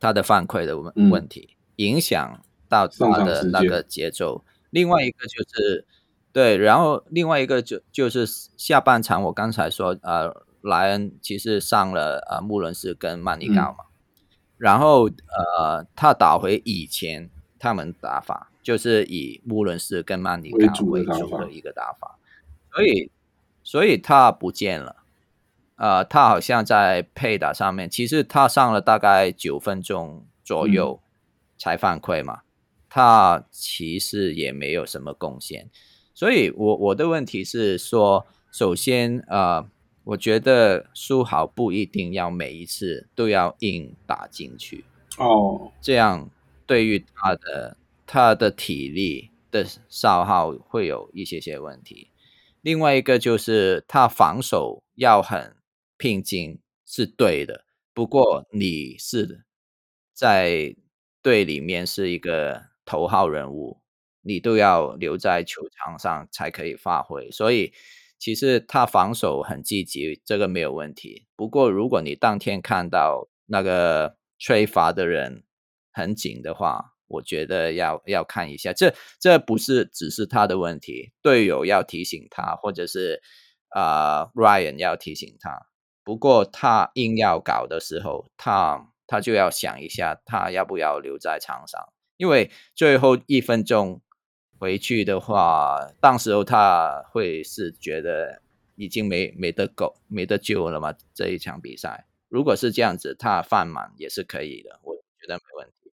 [0.00, 5.86] 他的犯规的问问题影响到他的那个节奏，另外一个就是
[6.32, 8.26] 对，然后另外一个就就是
[8.56, 13.84] 下半场我刚才说呃莱恩其实上了呃穆伦斯跟曼尼高嘛。
[14.56, 17.30] 然后，呃，他打回以前
[17.60, 22.17] 他们打法，就是以穆伦斯跟曼尼高为主的一个打法，
[22.78, 23.10] 所以，
[23.64, 24.96] 所以他不见了。
[25.76, 31.00] 呃，他好像在配打上面，其实他上了大概九分钟左右
[31.56, 32.42] 才犯规嘛，
[32.88, 35.68] 他其实也没有什么贡献。
[36.14, 39.68] 所以我我的问题是说，首先，呃。
[40.08, 44.82] 我觉得书豪不一定要每一次都要硬打进去
[45.18, 46.30] 哦，这样
[46.64, 47.76] 对于他的
[48.06, 52.08] 他的体力的消耗会有一些些问题。
[52.60, 55.56] 另外一个就是他防守要很
[55.96, 59.44] 拼劲是对的，不过你是
[60.12, 60.74] 在
[61.22, 63.80] 队里面是一个头号人物，
[64.22, 67.30] 你都要留在球场上才可以发挥。
[67.30, 67.72] 所以
[68.18, 71.26] 其实他防守很积极，这个没有问题。
[71.36, 75.44] 不过如果你当天看到那个吹罚的人
[75.92, 83.22] 很紧的话，我觉得要要看一下，这这不是只是他的问题，队友要提醒他，或者是
[83.70, 85.66] 啊 Ryan 要提醒他。
[86.04, 94.00] 不过他硬要搞的时候，他他就要想一下，他要不要留在场上，因为最后一分钟
[94.58, 98.40] 回去的话，当时候他会是觉得
[98.76, 100.94] 已经没没得救没得救了嘛。
[101.14, 105.87] 这一场比赛，如果是这样子，他犯满也是可以的，我觉得没问题。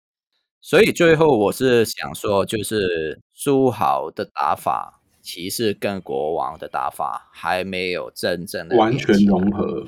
[0.66, 9.86] 所以最后我是想说，就是苏豪的打法，骑士跟国王的打法还没有真正的完全融合。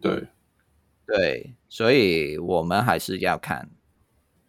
[0.00, 0.24] 对，
[1.06, 3.70] 对，所以我们还是要看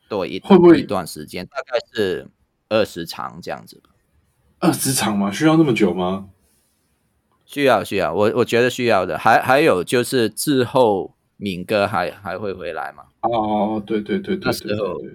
[0.10, 2.28] 多一会不会一段时间，大概是
[2.70, 3.92] 二十场这样子吧。
[4.58, 5.32] 二十场吗？
[5.32, 6.30] 需要那么久吗？
[7.46, 9.20] 需要，需要，我我觉得需要的。
[9.20, 13.04] 还还有就是之后敏哥还还会回来吗？
[13.22, 15.12] 哦，对对对对，那时候对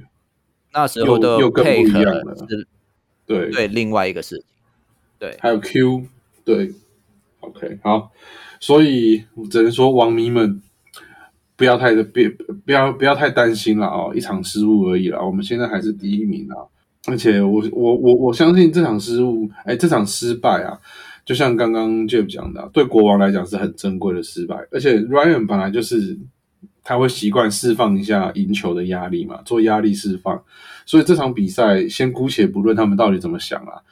[0.74, 2.66] 那时候的又更不配合一样了是
[3.24, 3.50] 对。
[3.50, 4.44] 对另外一个事情。
[5.16, 6.06] 对，还有 Q，
[6.44, 6.72] 对
[7.40, 8.10] ，OK，好，
[8.60, 10.60] 所以我只能说，网迷们
[11.56, 16.66] 不要太的别不要不要太担心了哦，一场失误而已啦，我们现在还是第一名啊，
[17.06, 20.78] 而且我我我我相信这场失误，哎，这场失败啊，
[21.24, 26.18] 就像刚刚 Jeff 讲的啊、对国王来讲是很珍贵的失败，而且 Ryan 本来就是
[26.84, 30.44] 他会习惯释放一下赢球的压力嘛，做压力释放，
[30.84, 33.82] 所以这场比赛先姑且不论他们到底怎么想啊，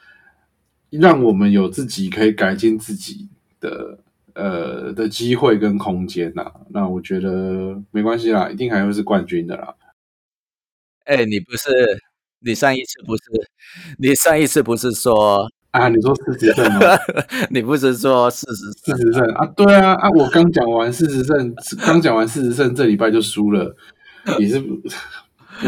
[0.91, 3.27] 让我们有自己可以改进自己
[3.59, 3.97] 的
[4.33, 9.75] 呃的机会跟空间呐、那我觉得没关系啦，一定还会是冠军的啦。
[11.05, 11.69] 哎，你不是
[12.39, 13.23] 你上一次不是
[13.97, 16.79] 你上一次不是说啊，你说四十胜吗？
[17.49, 20.07] 你不是说四十四十胜啊，对啊啊！
[20.11, 23.75] 我刚讲完四十胜，刚讲完四十胜，这礼拜就输了，
[24.37, 24.63] 也是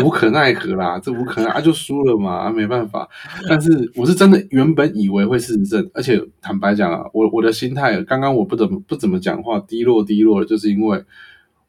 [0.04, 3.10] 无可奈何啦，这无可奈啊，就输了嘛，啊，没办法。
[3.50, 11.04] 但是我是真的原本以为会四十胜，而且坦白讲啊，我我的心态，刚刚我不怎么不怎么讲话，低落低落的，就是因为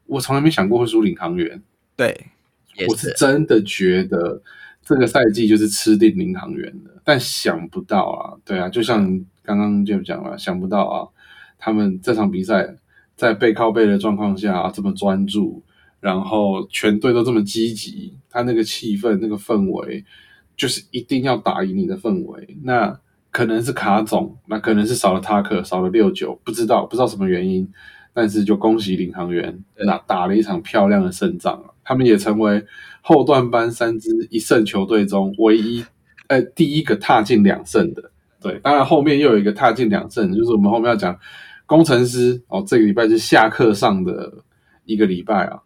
[0.05, 1.59] 我从来没想过会输领航员，
[1.95, 2.27] 对，
[2.75, 4.43] 也我是真的觉得
[4.87, 9.03] 这个赛季就是吃定领航员的，但想不到啊，对啊，就像
[9.43, 11.07] 刚刚就讲了，想不到啊，
[11.57, 12.73] 他们这场比赛
[13.17, 15.61] 在背靠背的状况下、这么专注，
[15.99, 20.05] 然后全队都这么积极，他那个气氛、那个氛围，
[20.55, 22.57] 就是一定要打赢你的氛围。
[22.63, 22.97] 那
[23.29, 27.67] 可能是卡总，那可能是少了塔克，少了六九，不知道不知道什么原因，
[28.17, 31.69] 但是就恭喜领航员，打打了一场漂亮的胜仗啊！
[31.83, 32.65] 他们也成为
[33.01, 35.85] 后段班三支一胜球队中唯一
[36.25, 38.09] 呃第一个踏进两胜的。
[38.41, 41.15] 对，当然后面又有一个踏进两胜，就是我们后面要讲
[41.67, 44.33] 工程师哦，这个礼拜是下课上的
[44.85, 45.61] 一个礼拜啊。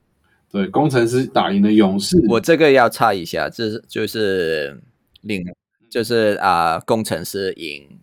[0.51, 4.81] 对，工程师打赢了勇士，我这个要插一下，这是就是
[5.21, 5.41] 领
[5.89, 8.01] 就是啊、工程师赢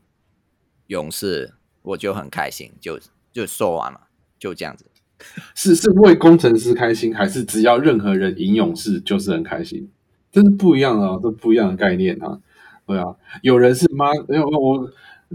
[0.86, 2.98] 勇士，我就很开心，就
[3.30, 4.07] 就说完了，
[4.38, 4.84] 就这样子。
[5.56, 9.88] 是是为工程师开心，还是只要任何人赢勇士就是很开心？
[10.30, 12.38] 这是不一样的啊，这不一样的概念啊。
[12.86, 13.04] 对啊，
[13.42, 14.88] 有人是妈，因为我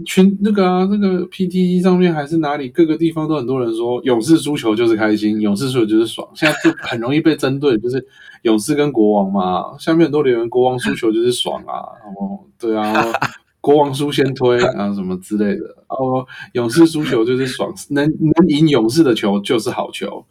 [0.06, 6.26] 群那个啊，那个 PTT 上面还是哪里各个地方都很多人说勇士输球就是开心，勇士输球就是爽。
[6.34, 8.04] 现在就很容易被针对，就是
[8.42, 11.78] 勇士跟国王嘛，下面很多留言国王输球就是爽啊，
[12.18, 13.12] 哦，对啊。
[13.64, 16.26] 国王输先推 啊，什么之类的哦。
[16.52, 20.26] 勇士输球就是爽， 能能赢勇士的球就是好球，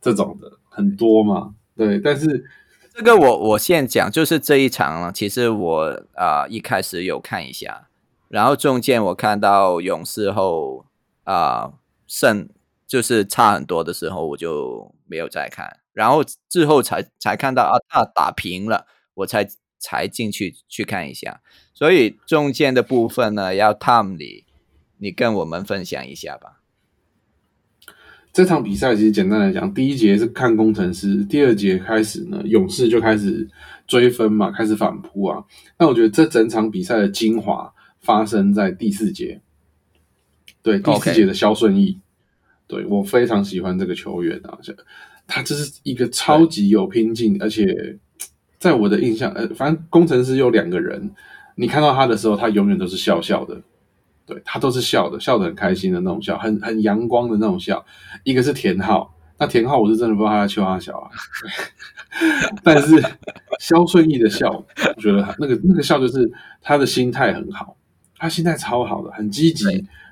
[0.00, 1.54] 这种的很多嘛。
[1.76, 2.46] 对，但是
[2.94, 7.88] 这个我我现讲，就是这一场了，其实我啊、一开始有看一下，
[8.28, 10.86] 然后中间我看到勇士后
[11.24, 11.72] 啊、
[12.06, 12.48] 胜
[12.86, 19.46] 就是差很多的时候，我就没有再看，然后之后才才看到啊，他打平了，我才
[19.80, 21.40] 才进去去看一下，
[21.74, 24.44] 所以中间的部分呢，要 Tom 你
[24.98, 26.60] 你跟我们分享一下吧。
[28.32, 33.48] 这场比赛其实简单来讲，第一节是看工程师，第二节开始呢，勇士就开始
[33.88, 35.42] 追分嘛，开始反扑啊。
[35.76, 39.40] 那我觉得这整场比赛的精华发生在第四节，
[40.62, 41.98] 对第四节的肖顺义，
[42.68, 44.56] 对我非常喜欢这个球员啊，
[45.26, 47.98] 他这是一个超级有拼劲，而且
[48.60, 51.10] 在我的印象，呃，反正工程师有两个人，
[51.56, 53.60] 你看到他的时候，他永远都是笑笑的，
[54.26, 57.84] 对他都是笑的，笑得很开心的那种笑，很很阳光的那种笑。
[58.22, 61.10] 一个是田浩，那田浩我是真的不知道他在笑他笑啊，
[62.62, 63.02] 但是
[63.58, 64.50] 肖顺义的笑，
[64.94, 66.30] 我觉得那个那个笑就是
[66.60, 67.74] 他的心态很好，
[68.18, 69.64] 他心态超好的，很积极，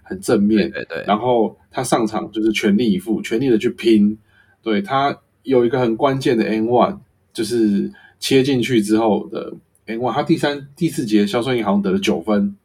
[0.03, 4.19] 很正面，对对，然后他上场就是全力以赴，全力的去拼。
[4.63, 6.99] 对他有一个很关键的 N one，
[7.33, 9.55] 就是切进去之后的
[9.87, 12.57] N one，他第三、第四节肖顺义好像得了九分，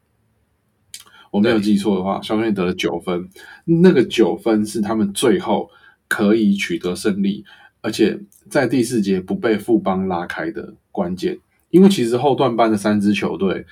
[1.32, 3.30] 我没有记错的话，肖顺义得了九分，
[3.66, 5.70] 那个九分是他们最后
[6.08, 7.45] 可以取得胜利，
[7.82, 11.38] 而且在第四节不被富邦拉开的关键，
[11.70, 13.66] 因为其实后段班的三支球队，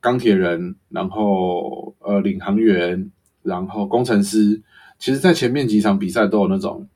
[0.00, 3.10] 钢铁人，然后呃领航员，
[3.42, 4.62] 然后工程师，
[4.98, 6.88] 其实在前面几场比赛都有那种。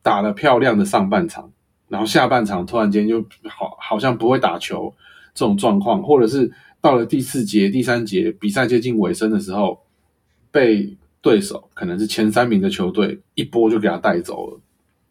[0.00, 1.52] 打了漂亮的上半场，
[1.88, 4.94] 然后下半场突然间就好好像不会打球
[5.34, 9.80] 这种状况，或者是到了第四节、第三节比赛接近尾声的时候，
[10.50, 14.60] 被对手可能是前三名的球队一波就给他带走了。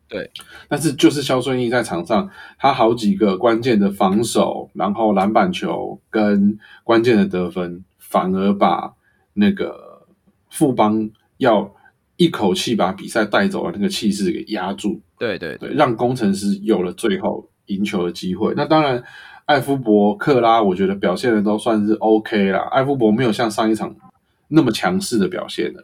[0.07, 0.29] 对，
[0.67, 8.93] 但是就是肖顺义在场上，他好几个关键的防守，然后篮板球跟关键的得分，反而把
[9.33, 10.05] 那个
[10.49, 11.73] 富邦要。
[12.17, 18.53] 一口气把比赛带走了，那个气势给压住，对对对，让工程师有了最后赢球的机会。
[18.57, 19.01] 那当然，
[19.45, 22.61] 艾夫伯、克拉，我觉得表现的都算是 OK 啦。
[22.71, 23.95] 艾夫伯没有像上一场
[24.47, 25.83] 那么强势的表现了，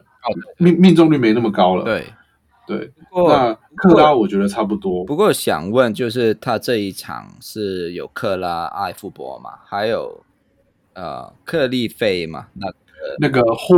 [0.58, 1.84] 命命中率没那么高了。
[1.84, 2.04] 对
[2.66, 5.04] 对，那克拉我觉得差不多。
[5.04, 9.50] 不过想问，就是他这一场是有克拉、艾夫伯嘛？
[9.64, 10.24] 还有
[10.94, 12.48] 呃克利菲嘛？
[12.54, 12.66] 那
[13.20, 13.76] 那个霍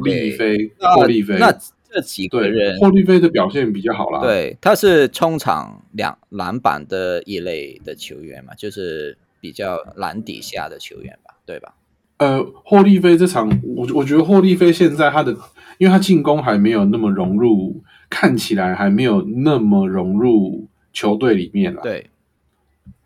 [0.00, 1.52] 利菲，霍利菲那。
[1.90, 4.20] 这几个人，霍利菲的表现比较好啦。
[4.20, 11.74] 对，他是冲场两篮板的一类的球员嘛，就是比较篮底下的球员吧，对吧？
[12.18, 15.32] 呃，霍利菲这场，我我觉得霍利菲现在他的，
[15.78, 21.80] 因为他进攻还没有那么融入，看起来还没有那么融入球队里面了。
[21.82, 22.10] 对，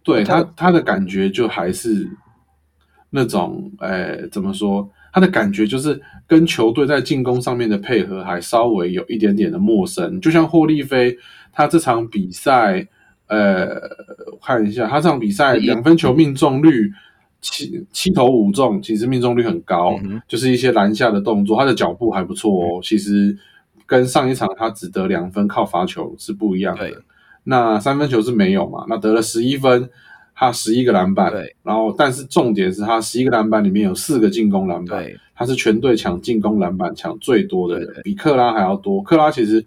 [0.03, 2.09] 对他他的感觉就还是
[3.11, 4.91] 那种，呃，怎么说？
[5.13, 11.15] 他的感觉就是跟球队在进攻上面的配合还稍微有一点点的陌生，就像霍利菲，
[11.53, 12.89] 他这场比赛，
[13.27, 13.79] 呃，
[14.43, 16.91] 看一下他这场比赛两分球命中率
[17.43, 22.81] 七七投五中，其实命中率很高，就是一些篮下的动作，他的脚步还不错哦。
[22.83, 23.37] 其实
[23.85, 26.91] 跟上一场他只得两分靠罚球是不一样的，
[27.45, 28.87] 那三分球是没有嘛？
[28.89, 29.91] 那得了十一分。
[30.45, 39.01] 他十一个篮板，对，然后但是重点是他十一个篮板里面有四个进攻篮板，他是全队抢进攻篮板抢最多的人，比克拉还要多。
[39.03, 39.65] 克拉其实，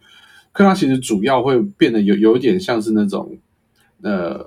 [0.51, 3.37] 克拉其实主要会变得有有一点像是那种，
[4.01, 4.45] 呃，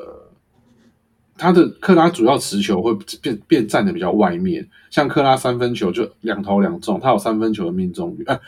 [1.39, 8.39] 他的克拉主要持球会变变站的比较外面，像克拉三分球就两投两中，他有三分球的命中率，哎。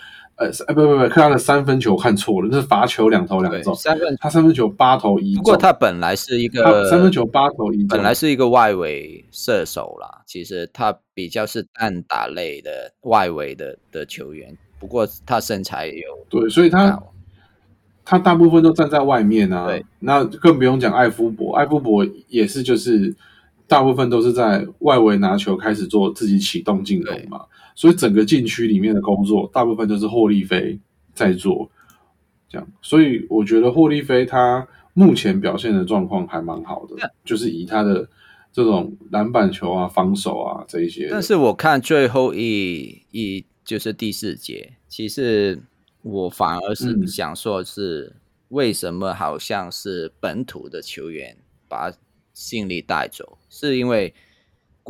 [0.40, 3.74] 呃，哎，不不不，克拉的三分球看错了，那是罚球两投两中。
[3.74, 5.42] 三分，他三分球八投一中。
[5.42, 10.22] 不过他本来是一个三分球八投一中，本来是一个外围射手啦。
[10.26, 14.56] 其实他比较是单打类的外围的的球员。
[14.78, 16.98] 不过他身材有对，所以他
[18.02, 19.66] 他大部分都站在外面啊。
[19.66, 23.14] 对，那更不用讲艾夫伯，艾夫伯也是就是
[23.68, 27.44] 大部分都是在外围拿球开始做自己启动进攻嘛。
[27.80, 30.78] 所以整个禁区里面的工作，大部分都是霍利菲
[31.14, 31.70] 在做，
[32.46, 32.68] 这样。
[32.82, 38.06] 所以我觉得霍利菲他目前表现的状况还蛮好的，就是以他的
[38.52, 41.08] 这种篮板球啊、防守啊这一些。
[41.10, 45.58] 但是我看最后一一就是第四节，其实
[46.02, 48.14] 我反而是想说，是
[48.48, 51.34] 为什么好像是本土的球员
[51.66, 51.90] 把
[52.34, 54.12] 心力带走，是因为。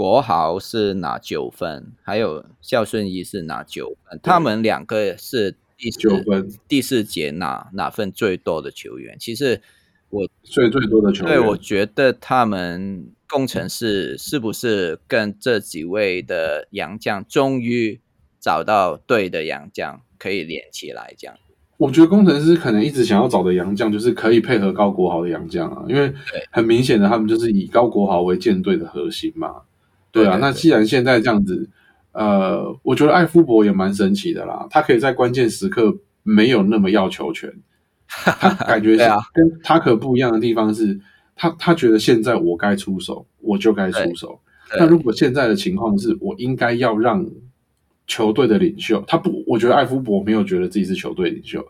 [0.01, 9.15] 国豪是拿九分，还有孝顺一是拿九分，他们两个是第九分第四节拿拿分最多的球员。
[9.21, 9.61] 其实
[10.09, 18.01] 我最最多的球员，对我觉得他们工程师是不是跟这几位的洋将终于
[18.41, 21.13] 找到对的洋将可以连起来？
[21.19, 21.37] 这样，
[21.77, 26.11] 我觉得工程师可能一直想要找的洋将就是可以配合高国豪的洋将啊，因为
[26.51, 29.57] 很明显的他们就是以高国豪为舰队的核心嘛。
[30.13, 31.69] 对啊，那既然现在这样子，
[32.13, 34.67] 呃，我觉得艾夫伯也蛮神奇的啦。
[34.71, 37.53] 他可以在关键时刻没有那么要求权，
[38.67, 40.99] 感觉是跟他可不一样的地方是，
[41.37, 44.41] 他他觉得现在我该出手，我就该出手。
[44.79, 47.25] 那如果现在的情况是我应该要让
[48.07, 51.65] 球队的领袖，他不，我觉得艾夫伯没有觉得自己是球队领袖，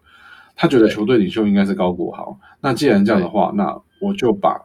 [0.57, 2.39] 他觉得球队领袖应该是高国豪。
[2.61, 4.59] 那既然这样的话，那我就把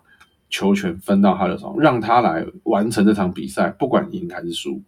[0.56, 4.82] 球权分到他的手，让他来完成这场比赛，不管赢还是输。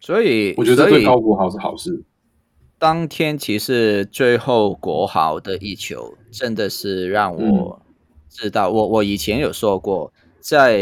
[0.00, 2.04] 所以我觉得对高国豪是好事。
[2.78, 7.80] 当天其实最后国豪的一球，真的是让我
[8.28, 10.78] 知道，我我以前有说过，在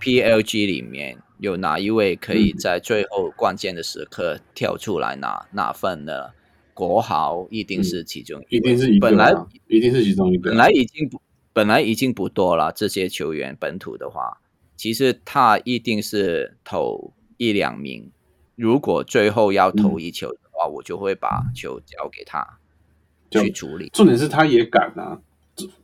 [0.00, 6.30] PLG 里面有哪一位可以在最后关键的时刻跳出来拿拿分呢？
[6.74, 9.32] 国豪一定是其中，一定是一本来
[9.68, 11.18] 一定是其中一个，本来已经不
[11.56, 12.70] 本来已经不多了。
[12.70, 14.42] 这些球员本土的话，
[14.76, 18.10] 其实他一定是投一两名。
[18.56, 20.28] 如果最后要投一球。
[20.28, 22.46] 的话，我就会把球交给他
[23.30, 23.88] 去处理。
[23.94, 25.18] 重点是他也敢啊，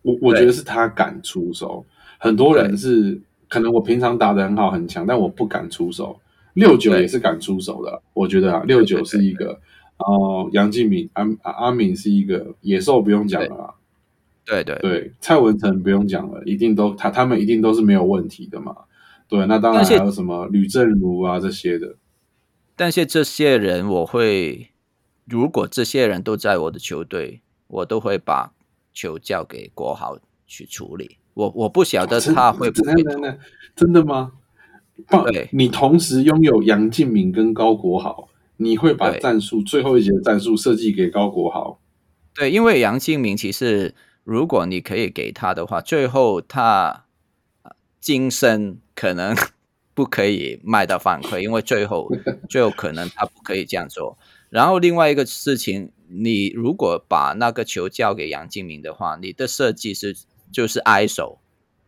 [0.03, 1.87] 我我觉得是他敢出手。
[2.19, 3.19] 很多人是
[3.49, 6.21] 可能我平常打的很好很强，但我不敢出手。
[6.53, 13.75] 六九也是敢出手的，我觉得啊，六九是一个，然后杨敬敏、阿阿敏是一个野兽，不用讲了。
[14.45, 18.75] 对对对，蔡文成不用讲了，一定都他他们一定都是没有问题的嘛。
[19.29, 21.97] 对，那当然还有什么吕正如啊这些的。
[22.75, 24.69] 但是这些人，我会
[25.25, 28.53] 如果这些人都在我的球队，我都会把
[28.93, 31.19] 球交给国豪去处理。
[31.35, 32.93] 我我不晓得他会不会
[33.75, 34.33] 真的吗？
[35.09, 38.29] 对，你同时拥有杨敬敏跟高国豪，
[38.59, 41.81] 你会把战术最后一节的战术设计给高国豪？
[42.35, 47.05] 对，因为杨敬敏其实如果你可以给他的话，最后他
[48.01, 49.37] 今生可能。
[49.95, 52.11] 不可以卖到反馈，因为最后
[52.49, 54.17] 最后可能他不可以这样做。
[54.49, 60.17] 然后另外一个事情，你如果把那个球交给杨敬明的话，你的设计是
[60.51, 61.41] 就是挨手，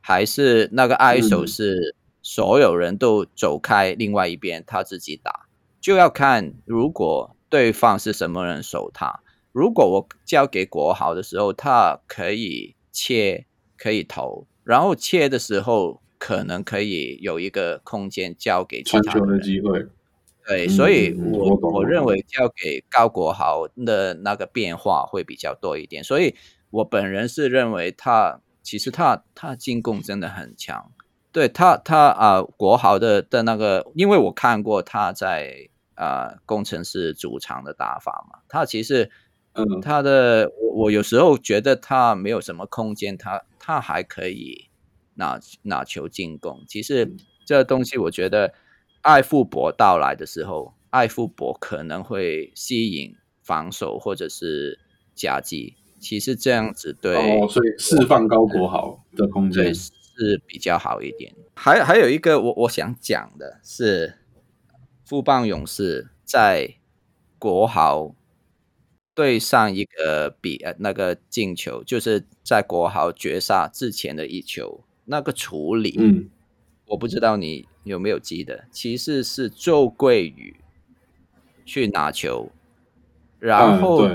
[0.02, 5.46] 还是那个挨手是所有人都走开，另外一边他自己打，
[5.80, 9.22] 就要看如果对方是什么人守他。
[9.54, 13.46] 如果我交给国豪的时候，他可以切
[13.78, 16.02] 可以投，然后切的时候。
[16.16, 19.86] 可能可以有一个空间交给其他的机会，
[20.46, 26.34] 对，所以我我认为交给高国豪的那个变化会比较多一点，所以
[26.70, 30.90] 我本人是认为他其实他他进攻真的很强，
[31.30, 39.10] 对他他啊国豪的的那个，因为我看过他在啊工程师主场的打法嘛，他其实
[39.54, 44.68] 嗯他的我我有时候觉得他没有什么空间，他他还可以。
[45.16, 47.14] 拿拿球进攻，其实
[47.46, 48.52] 这东西，我觉得
[49.02, 54.80] 艾富博到来的时候，艾富博可能会吸引防守或者是
[55.14, 55.76] 夹击。
[56.00, 61.32] 其实这样子对，哦，所以释放高国豪的空间是比较好一点。
[61.54, 64.18] 还还有一个，我我想讲的是，
[65.04, 66.74] 富邦勇士在
[67.38, 68.16] 国豪
[69.14, 74.80] 对上一个比呃那个进球，就是在国豪绝杀之前的一球。
[75.06, 76.30] 那个处理，嗯，
[76.86, 80.56] 我不知道你有没有记得，其实是周桂宇
[81.66, 82.50] 去拿球，
[83.38, 84.08] 然后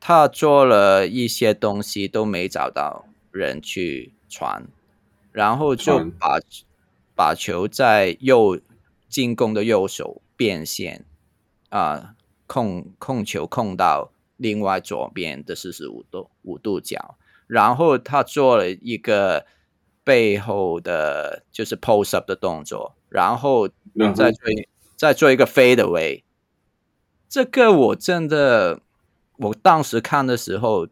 [0.00, 4.66] 他做了一些东西都没找到人去传，
[5.30, 6.40] 然后就把
[7.14, 8.60] 把球在右
[9.08, 11.04] 进攻的右手变线
[11.68, 12.16] 啊
[12.50, 19.46] 控控球控到另外左边的四十五度五度角，然后他做了一个。
[20.02, 23.68] 背后的就是 post up 的动作，然后
[24.16, 24.40] 再做
[24.96, 26.24] 再做一个飞的位。
[27.28, 28.80] 这个我真的，
[29.36, 30.88] 我当时看的时候，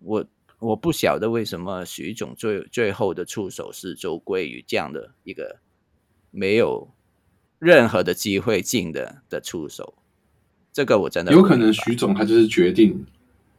[0.00, 0.24] 我
[0.58, 5.60] 我不晓得为什么徐总最最后的出手是周桂宇这样的一个
[6.30, 6.88] 没有
[7.58, 9.94] 任何的机会进的的出手。
[10.78, 13.04] 这个我真的有可能徐总他就是决定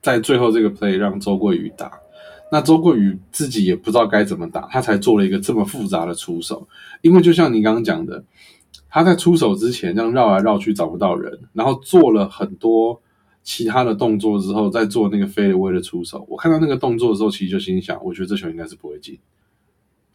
[0.01, 1.91] 在最后这个 play 让周桂宇打。
[2.49, 6.65] 那周桂宇自己也不知道该怎么打，他才做了一个这么复杂的出手。
[7.01, 8.23] 因为就像你刚刚讲的，
[8.89, 13.01] 他在出手之前这样绕来绕去找不到人，然后做了很多
[13.43, 16.25] 其他的动作之后，再做那个飞的位的出手。
[16.29, 19.19] 我看到那个动作的时候，其实就心想，我觉得这球应该是不会进。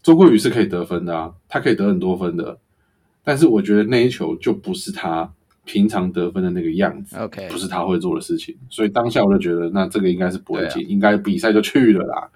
[0.02, 2.58] 周桂宇是可以得分的啊，他可以得很多分的，
[3.22, 5.30] 但是我觉得那一球就不是他。
[5.64, 12.28] 平常得分的那个样子，OK，不是他会做的事情，所以当下我就觉得，那这个应该是不会进，应该比赛就去了啦。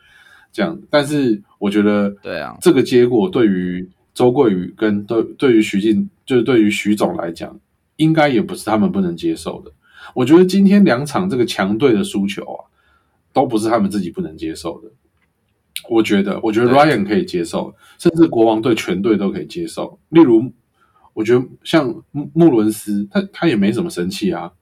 [0.50, 7.54] 这样，但是我觉得，对啊，这个结果对于周桂宇跟对对于徐静，就是对于徐总来讲，
[7.96, 9.70] 应该也不是他们不能接受的。
[10.14, 12.64] 我觉得今天两场这个强队的输球啊，
[13.34, 14.90] 都不是他们自己不能接受的。
[15.90, 19.98] 我觉得，我觉得 Ryan 可以接受，甚至国王队全队都可以接受。
[20.08, 20.50] 例如。
[21.18, 24.52] 我觉得像穆穆伦斯，他他也没怎么生气啊。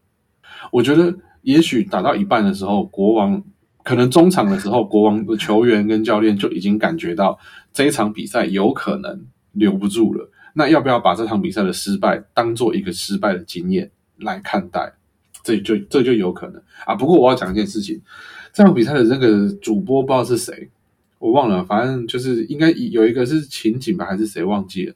[0.72, 3.44] 我觉得也许打到一半的时候，国王
[3.84, 7.38] 可能中场的时候，国王的球员跟教练就已经感觉到
[7.74, 10.30] 这一场比赛有可能留不住了。
[10.54, 14.94] 那要不要把这场比赛的失败当做一个失败的经验来看待？
[15.44, 16.94] 这就这就有可能啊。
[16.94, 18.00] 不过我要讲一件事情，
[18.54, 20.70] 这场比赛的那个主播不知道是谁，
[21.18, 24.94] 我忘了，反正就是应该有一个是情景吧，还是谁忘记了？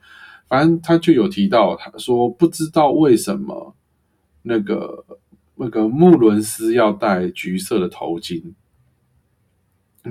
[0.50, 3.76] 反正他就有提到，他说不知道为什么
[4.42, 5.04] 那个
[5.54, 8.42] 那个穆伦斯要戴橘色的头巾。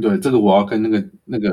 [0.02, 1.50] 对，这个我要跟那个那个，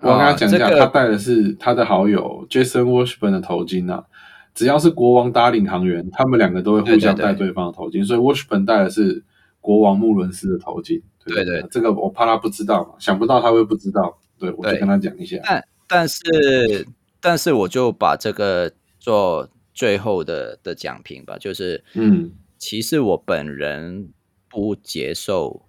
[0.00, 4.04] 我要跟他讲一下，他戴的是他的好友 Jason Washburn 的头巾啊。
[4.52, 9.24] 只要是国王搭领航员，他们两个都会互相戴对方的头巾，所以 Washburn 戴的是
[9.62, 11.00] 国王穆伦斯的头巾。
[11.24, 15.38] 对对，这个我怕他不知道嘛，想不到他会不知道，对我就跟他讲一下。
[15.42, 16.86] 但但是。
[17.20, 24.12] 但是我就把这个做最后的的讲评吧，就是嗯，其实我本人
[24.48, 25.62] 不接受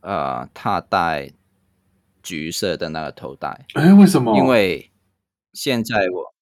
[0.00, 1.30] 呃，他戴
[2.22, 3.66] 橘色的那个头带。
[3.74, 4.36] 哎，为什么？
[4.36, 4.90] 因为
[5.52, 6.34] 现在我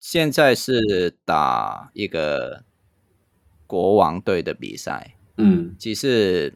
[0.00, 2.64] 现在是打一个
[3.66, 6.54] 国王队的比赛，嗯，其实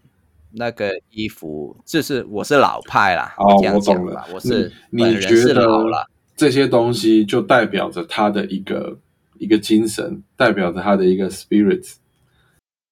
[0.52, 6.08] 那个衣服就是我是老派啦，哦，我懂了，我是本人是老了。
[6.40, 8.98] 这些东西就代表着他的一个
[9.38, 11.96] 一个精神，代表着他的一个 spirit。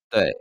[0.07, 0.37] 对，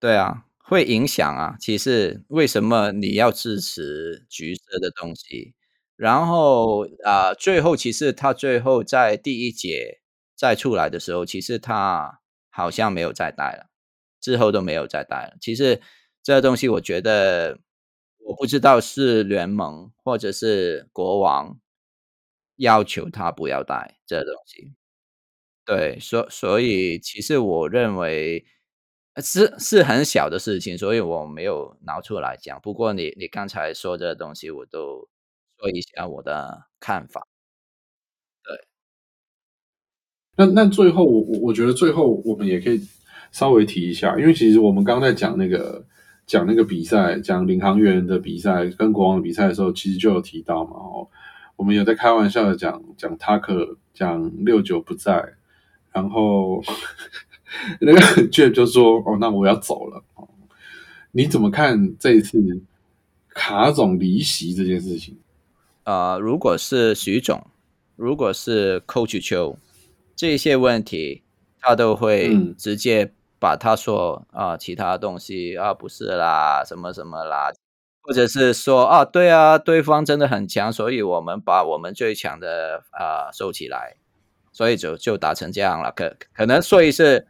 [0.00, 1.56] 对啊，会影响啊。
[1.60, 5.52] 其实为什么你要支持橘色的东西？
[5.94, 10.00] 然后啊，最后其实他最后在第一节
[10.34, 13.66] 再出来的时候，其实他好像没有再戴了，
[14.22, 15.36] 之后都没有再戴了。
[15.38, 15.78] 其实
[16.22, 17.58] 这个东西，我觉得
[18.20, 21.58] 我不知道是联盟或者是国王。
[22.60, 24.74] 要求他不要带这东西，
[25.64, 28.44] 对，所所以其实我认为
[29.16, 32.60] 是是很小的事情，所以我没有拿出来讲。
[32.60, 35.08] 不过你你刚才说这东西，我都
[35.58, 37.26] 说一下我的看法。
[38.44, 38.66] 对，
[40.36, 42.86] 那那最后我我我觉得最后我们也可以
[43.32, 45.86] 稍微提一下，因为其实我们刚在讲那个
[46.26, 51.08] 讲那个比赛，讲领航员的比赛跟国王的比赛的时候，其实就有提到嘛，哦。
[51.60, 55.34] 我们有在开玩笑的讲讲他可讲六九不在，
[55.92, 56.62] 然后
[57.82, 58.00] 那个
[58.30, 60.02] Jeff 就说：“哦，那我要走了。”
[61.12, 62.38] 你怎么看这一次
[63.28, 65.18] 卡总离席这件事情？
[65.84, 67.46] 啊，如果是徐总，
[67.94, 69.58] 如果是 Coach 邱，
[70.16, 71.22] 这些问题
[71.60, 77.52] 他都会直接把他说啊，其他东西啊，不是啦，什么什么啦。
[78.02, 83.96] 或者是说啊，对啊，对方真的很强，所以我们把我们最强的啊收起来，
[84.52, 85.92] 所以就就打成这样了。
[85.92, 87.26] 可可能所以是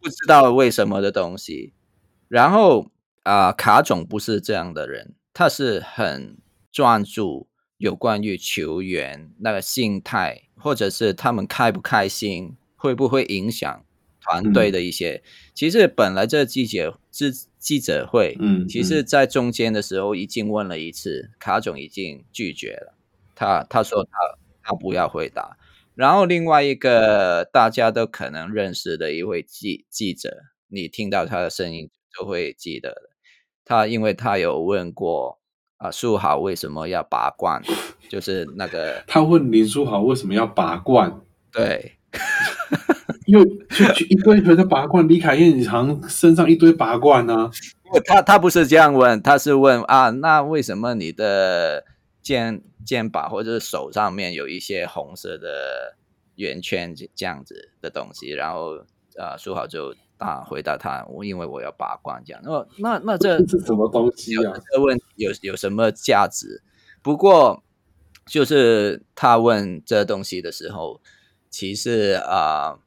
[0.00, 1.72] 不知道为什么的东西。
[2.28, 2.90] 然后
[3.22, 6.38] 啊，卡总不是这样的人，他是很
[6.70, 7.48] 专注
[7.78, 13.84] 有关于球员那个心态，或者是他们开不开心，会不会影响。
[14.22, 15.22] 团队的一些，
[15.60, 22.94] 其实本来这记者记记者会，嗯，其实，在中间的时候已经问了一次，卡总已经拒绝了，
[23.34, 24.10] 他他说他
[24.62, 25.58] 他不要回答。
[25.94, 33.10] 然后另外一个大家都可能认识的一位记记者，你听到他的声音就会记得了。
[33.62, 35.40] 他因为他有问过
[35.76, 37.62] 啊，苏豪为什么要拔罐，
[38.08, 41.20] 就是那个他问林书豪为什么要拔罐，
[41.52, 41.96] 对。
[43.26, 47.50] 又就就一堆人在拔罐，李凯燕常身上一堆拔罐呢。
[48.04, 51.84] 他他不是这样问，他是问啊，那为什么你的
[52.22, 55.96] 肩肩膀或者是手上面有一些红色的
[56.36, 58.30] 圆圈这样子的东西？
[58.30, 58.76] 然后
[59.16, 62.40] 啊，苏豪就啊回答他，我因为我要拔罐这样。
[62.44, 64.52] 那那那这是什么东西啊？
[64.54, 66.62] 这个问有有什么价值？
[67.02, 67.62] 不过
[68.26, 71.00] 就是他问这东西的时候，
[71.50, 72.78] 其实啊。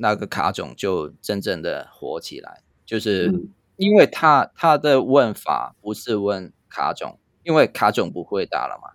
[0.00, 3.34] 那个卡总就真正的火起来，就是
[3.74, 8.90] 因为他他的问法不是问卡总，因为卡总不会答了嘛，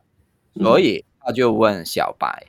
[0.63, 2.47] 所以他就问小白。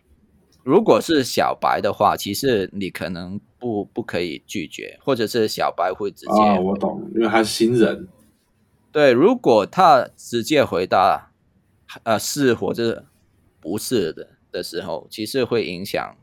[0.63, 6.41] 如果是小白的话，其实你可能不不可以拒绝，或者是小白会直接。
[6.41, 8.07] 啊，我懂，因为他是新人。
[8.93, 11.33] 对，如果他直接回答
[12.05, 13.07] 呃是或者
[13.61, 16.17] 不是的的时候，其实会影响。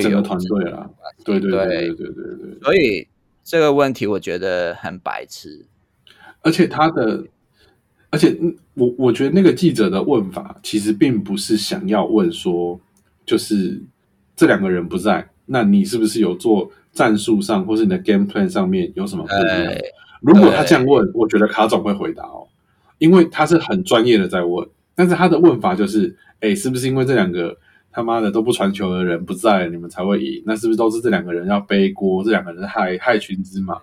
[0.00, 0.88] 整个团队啦，
[1.24, 1.88] 对对对对。
[1.88, 3.08] 对对对，所以
[3.42, 5.64] 这个问题我觉得很白痴，
[6.42, 7.24] 而且他的，
[8.10, 8.36] 而且
[8.74, 12.78] 我我觉得那个记者的问法其实并不是想要问说，
[13.24, 13.80] 就是
[14.36, 19.74] 这两个人不在，那你是不是有做战术上或是你的 game plan 上面有什么不一样？
[20.20, 22.46] 如果他这样问，我觉得卡总会回答哦，
[22.98, 27.56] 因为他是很专业的在问，但是他的问法就是，哎，是不是因为这两个
[27.92, 30.42] 他妈的都不传球的人不在，你们才会赢？
[30.46, 32.22] 那是不是都是这两个人要背锅？
[32.22, 33.76] 这两个人害害群之马？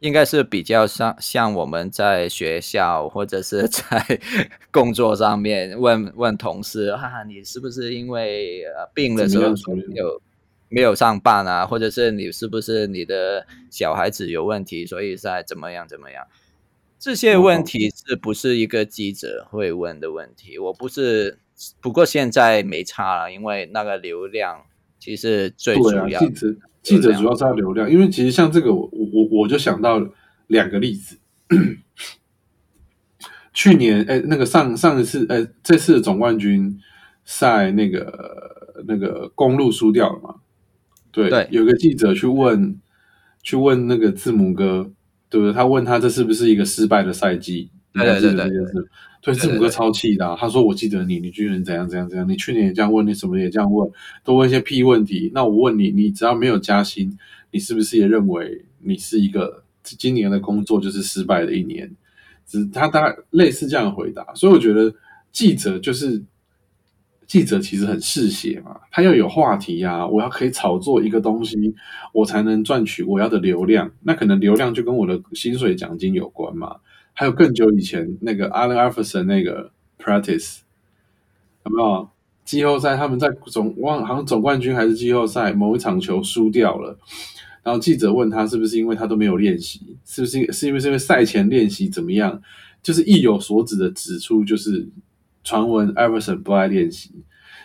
[0.00, 4.20] 应该是比较像像我们在学校或者是在
[4.72, 9.54] 工作上面问问同事啊，你是不是因为呃病的时候
[9.88, 10.22] 没有
[10.68, 16.26] 没有上班啊，或者是你是不是你的小孩子有问题，所以在怎么样怎么样？
[16.98, 20.58] 这些问题是不是一个记者会问的问题？
[20.58, 21.38] 我不是，
[21.80, 24.62] 不过现在没差了，因为那个流量
[24.98, 26.18] 其实最主要。
[26.20, 30.04] 记者记者主要是要流量，因为其实像这个，我我我就想到
[30.48, 31.18] 两个例子。
[33.52, 36.80] 去年哎，那个上上一次哎，这次的总冠军
[37.24, 40.36] 赛那个那个公路输掉了嘛？
[41.12, 42.80] 对，对有个记者去问
[43.42, 44.90] 去问那个字母哥，
[45.28, 45.52] 对不对？
[45.52, 47.70] 他问他这是不是一个失败的赛季？
[47.92, 48.82] 对对对对对，对
[49.30, 53.88] 字母哥超气的、啊，他说：“我记得你，你居然怎样怎样怎样，你去年也这样问，你什么也这样问，
[54.24, 55.30] 都问一些屁问题。
[55.32, 57.16] 那我问你，你只要没有加薪，
[57.52, 61.88] 你是不是也认为你是一个今年的工作就是失败的一年？”
[62.44, 64.92] 只他大概类似这样的回答，所以我觉得
[65.30, 66.20] 记者就是
[67.28, 71.56] 记者，其实很嗜血嘛，他要有话题呀、啊，我要可以炒作一个东西，
[72.12, 73.88] 我才能赚取我要的流量。
[74.02, 76.76] 那可能流量就跟我的薪水奖金有关嘛。
[77.14, 80.58] 还有更久以前那个 Allen Iverson 那个 practice
[81.64, 82.08] 有没有
[82.44, 82.96] 季后赛？
[82.96, 86.98] 他们在总忘好像总冠军还是季后赛某一场球输掉了。
[87.62, 92.42] 然后记者问他是不是因为他都没有练习，是不是是因为是因为赛前练习怎么样？
[92.82, 94.88] 就是意有所指的指出，就是
[95.44, 97.12] 传闻 Iverson 不爱练习。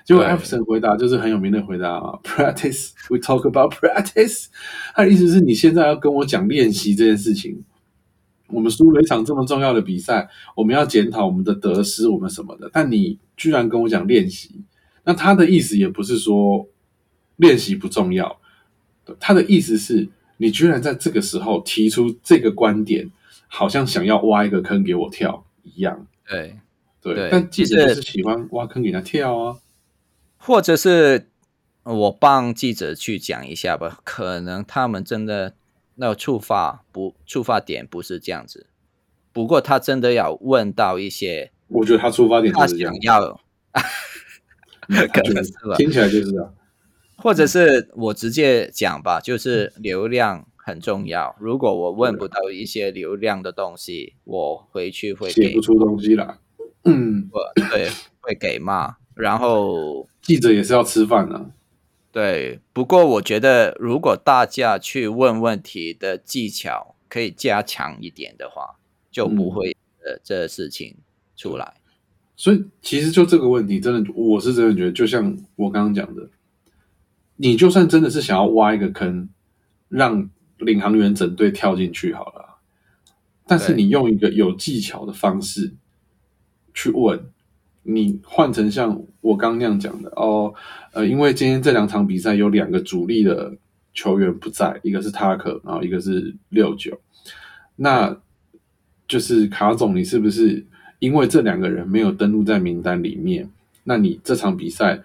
[0.05, 4.45] 结果 Iverson 回答就是很有名的回答啊，Practice we talk about practice。
[4.93, 7.63] 他的意思是你现在要跟我讲练习这件事情。
[8.47, 12.69] 我们输了一场这么重要的比赛，我们要检讨我们的得失，我们什么的。
[12.71, 14.61] 但你居然跟我讲练习，
[15.03, 16.67] 那他的意思也不是说
[17.35, 18.39] 练习不重要。
[19.19, 23.09] 他的意思是，你居然在这个时候提出这个观点，
[23.47, 26.07] 好像想要挖一个坑给我跳一样。
[26.27, 26.55] 对
[27.01, 29.57] 对，但记者就是喜欢挖坑给他跳啊。
[30.37, 31.29] 或者是
[31.83, 35.55] 我帮记者去讲一下吧，可能他们真的
[35.97, 38.67] 那触发不触发点不是这样子。
[39.33, 43.39] 不过他真的要问到一些，我觉得他出发点他想要，
[45.13, 45.75] 可能是吧？
[45.75, 46.53] 听起来就是这样。
[47.17, 51.35] 或者是我直接讲吧，就是流量很重要。
[51.39, 56.37] 如果我问不到一些流量的东西，我回去会写不出东西来。
[56.85, 57.89] 嗯，我对
[58.21, 58.95] 会给骂。
[59.15, 61.45] 然后记者也是要吃饭的、啊。
[62.17, 68.79] 对，不过我觉得如果大家去问问题的技巧可以加强一点的话，
[69.11, 70.97] 就不会呃这事情
[71.35, 71.75] 出来。
[72.35, 76.27] 所以其实就这个问题，真的我是真的觉得，就像我刚刚讲的。
[77.35, 79.29] 你就算真的是想要挖一个坑，
[79.87, 82.57] 让领航员整队跳进去好了，
[83.45, 85.75] 但是你用一个有技巧的方式
[86.73, 87.29] 去问，
[87.87, 90.53] 你换成像我刚那样讲的哦，
[90.91, 93.55] 呃，因为今天这两场比赛有两个主力的
[93.93, 96.99] 球员不在，一个是塔克，然后一个是六九，
[97.77, 98.17] 那
[99.07, 100.65] 就是卡总，你是不是
[100.99, 103.49] 因为这两个人没有登录在名单里面，
[103.85, 105.01] 那你这场比赛？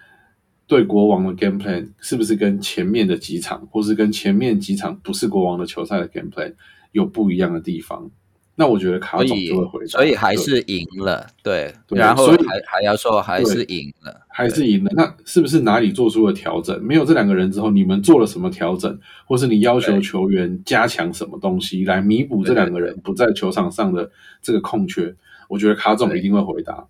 [0.68, 6.54] 对国王的 game plan 是不是跟前面的几场，或是跟前面几场不是国王的球赛的 game plan
[6.92, 8.10] 有不一样的地方？
[8.54, 14.90] 那我觉得卡总就会回答，所以还是赢了，对，对然后还还要说还是赢了，还是赢了。
[14.94, 16.78] 那是不是哪里做出了调整？
[16.84, 24.10] 没有这两个人之后，你们做了什么调整，或是你要求球员加强什么东西来弥补这两个人不在球场上的
[24.42, 25.14] 这个空缺？
[25.48, 26.86] 我觉得卡总一定会回答。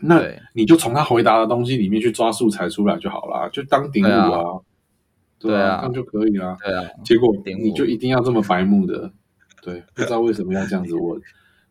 [0.00, 0.22] 那
[0.52, 4.60] 你就从他回答的东西里面去抓素材出来就好了，就当顶五啊，
[5.38, 6.56] 对啊，这样就可以了。
[6.62, 9.10] 对啊，结果你就一定要这么白目的，
[9.66, 11.20] 对，不知道为什么要这样子 问，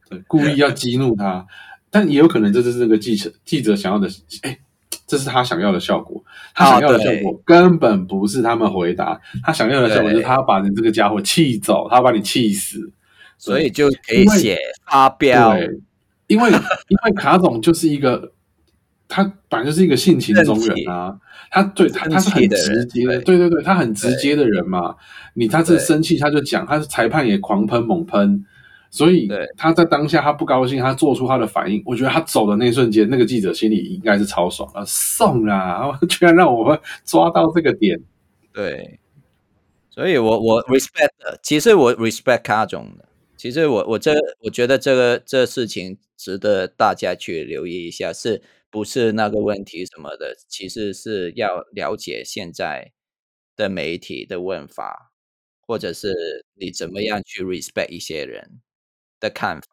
[0.10, 1.48] 对，故意要激怒他，
[1.90, 4.10] 但也有可能这就是这个记者记者想要的，
[4.42, 4.60] 哎，
[5.08, 6.22] 这是他想要的效果，
[6.54, 12.92] 他想要的效果根本不是他们回答，他想要的效果就是他要把你这个家伙气走，他要把你气死，
[13.38, 15.58] 所以就可以写发飙。
[16.28, 18.34] 因为因为卡总就是一个，
[19.08, 21.18] 他本来就是一个性情中人啊，
[21.52, 24.96] 他对他他是很直接的，对对对，他很直接的人嘛。
[25.34, 28.46] 你他这生气他就讲，他是裁判也狂喷猛喷，
[28.90, 31.84] 所以他在当下他不高兴，他做出他的反应。
[31.86, 38.00] 我觉得他走的那一瞬间，那个记者心里应该是超爽啊，送啊， 居然让我们抓到这个点。
[38.54, 39.00] 对，
[39.90, 41.10] 所以我我 respect，
[41.44, 43.06] 其实我 respect 卡总的。
[43.38, 48.42] 其实我我这我觉得这个这事情值得大家去留意一下，是
[48.76, 50.36] 不是那个问题什么的？
[50.50, 52.92] 其实是要了解现在
[53.56, 55.14] 的媒体的问法，
[55.62, 58.60] 或者是你怎么样去 respect 一些人
[59.18, 59.68] 的看法，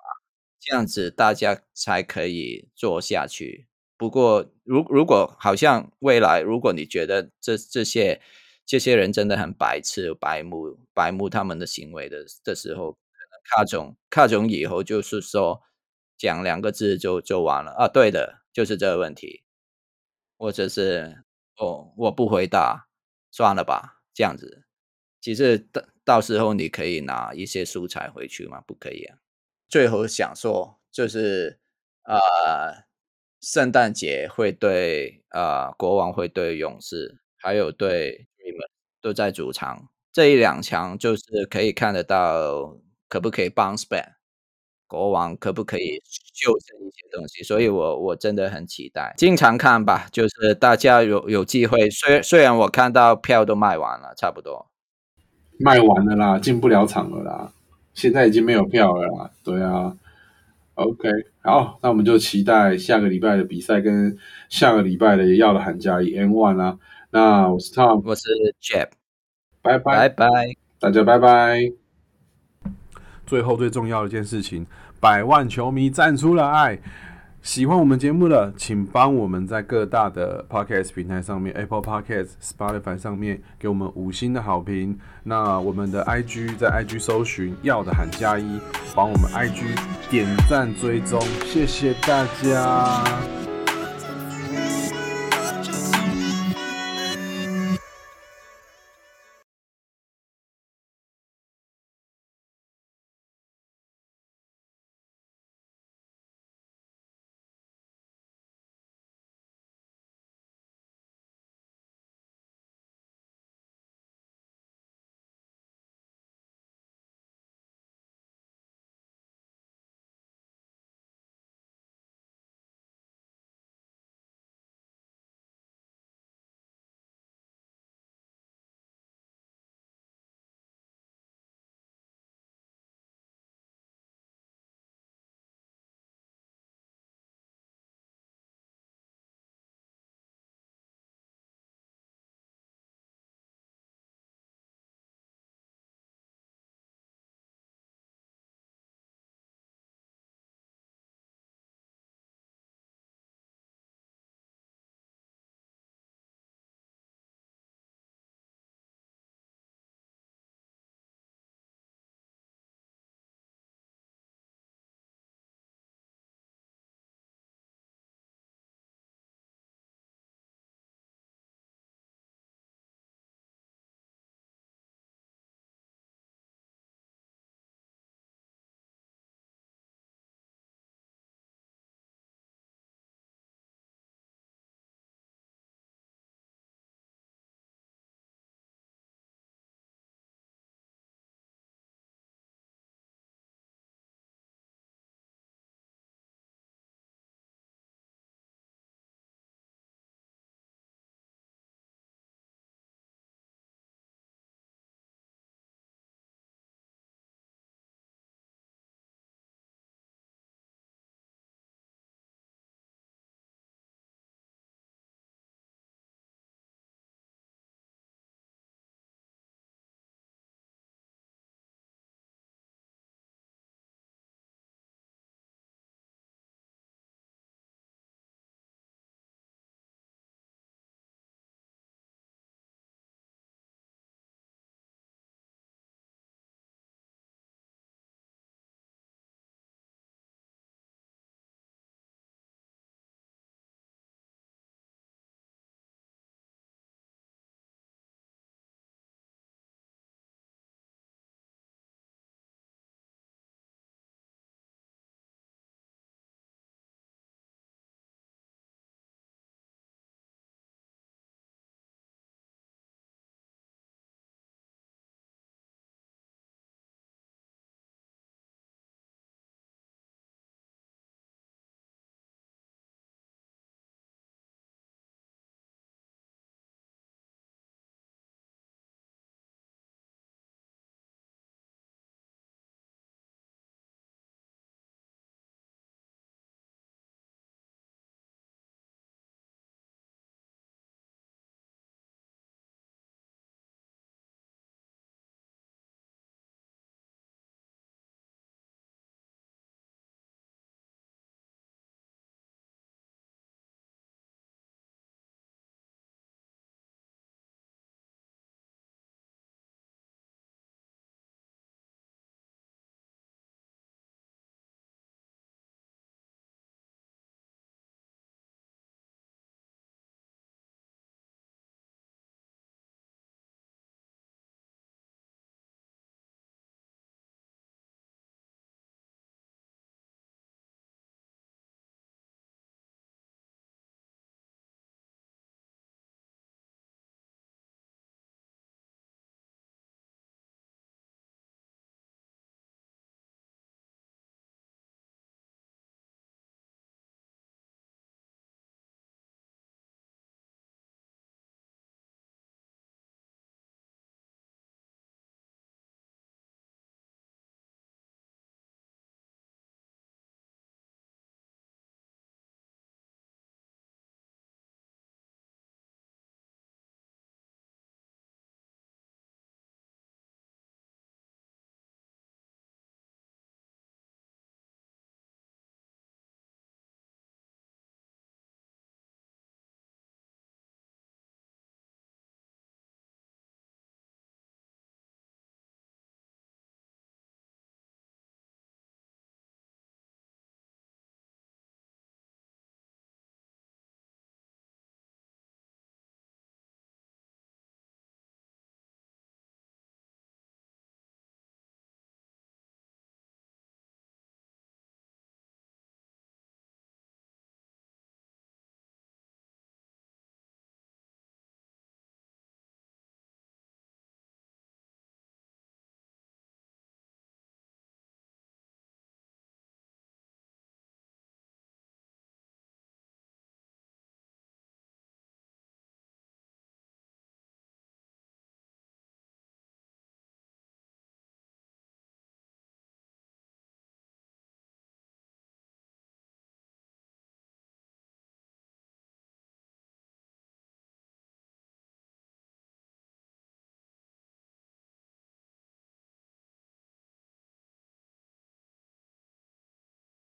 [0.60, 3.66] 这样子大家才可以做下去。
[3.96, 8.20] 不过，如如果好像未来，如果你觉得这这些
[8.64, 12.98] 这些人真的很白痴、白目、白目他们的行为的的时候，可
[13.32, 15.60] 能卡总卡总以后就是说
[16.16, 19.42] 讲两个字就就完了啊，对的，就是这个问题，
[20.38, 21.24] 或者是
[21.56, 22.88] 哦，我不回答，
[23.30, 24.64] 算了吧，这样子。
[25.20, 28.60] 其实到到时候你可以拿一些素材回去吗？
[28.66, 29.18] 不可以啊。
[29.68, 31.58] 最后想说就是
[32.04, 32.84] 呃。
[33.44, 38.60] 圣诞节会对呃国王会对勇士，还有对你们
[39.00, 42.78] 都在主场这一两强，就是可以看得到
[43.08, 44.14] 可不可以 bounce back，
[44.92, 46.02] 国王可不可以
[46.34, 54.66] 修正一些东西，所以我我真的很期待，经常看吧，就是大家有有机会，虽虽然我看到票都卖完了，差不多
[55.58, 57.50] 卖完了啦，进不了场了啦，
[57.94, 59.96] 现在已经没有票了啦，对啊。
[60.74, 61.08] OK，
[61.42, 64.16] 好，那我们就期待下个礼拜的比赛跟
[64.48, 66.78] 下个礼拜的要的寒假一 N One 啦。
[67.10, 68.22] 那我是 Tom，我是
[68.60, 68.88] Jeff，
[69.62, 71.81] 拜拜拜拜，大家拜拜。
[73.32, 74.66] 最后最重要的一件事情，
[75.00, 76.78] 百万球迷站出来。
[77.40, 84.98] 喜欢我们节目的，请帮我们在各大的 podcast 平台上面，Apple Podcast、Spotify 上面给我们五星的好评。
[85.22, 88.60] 那我们的 IG 在 IG 搜寻要的喊加一，
[88.94, 89.64] 帮我们 IG
[90.10, 93.51] 点赞追踪，谢谢大家。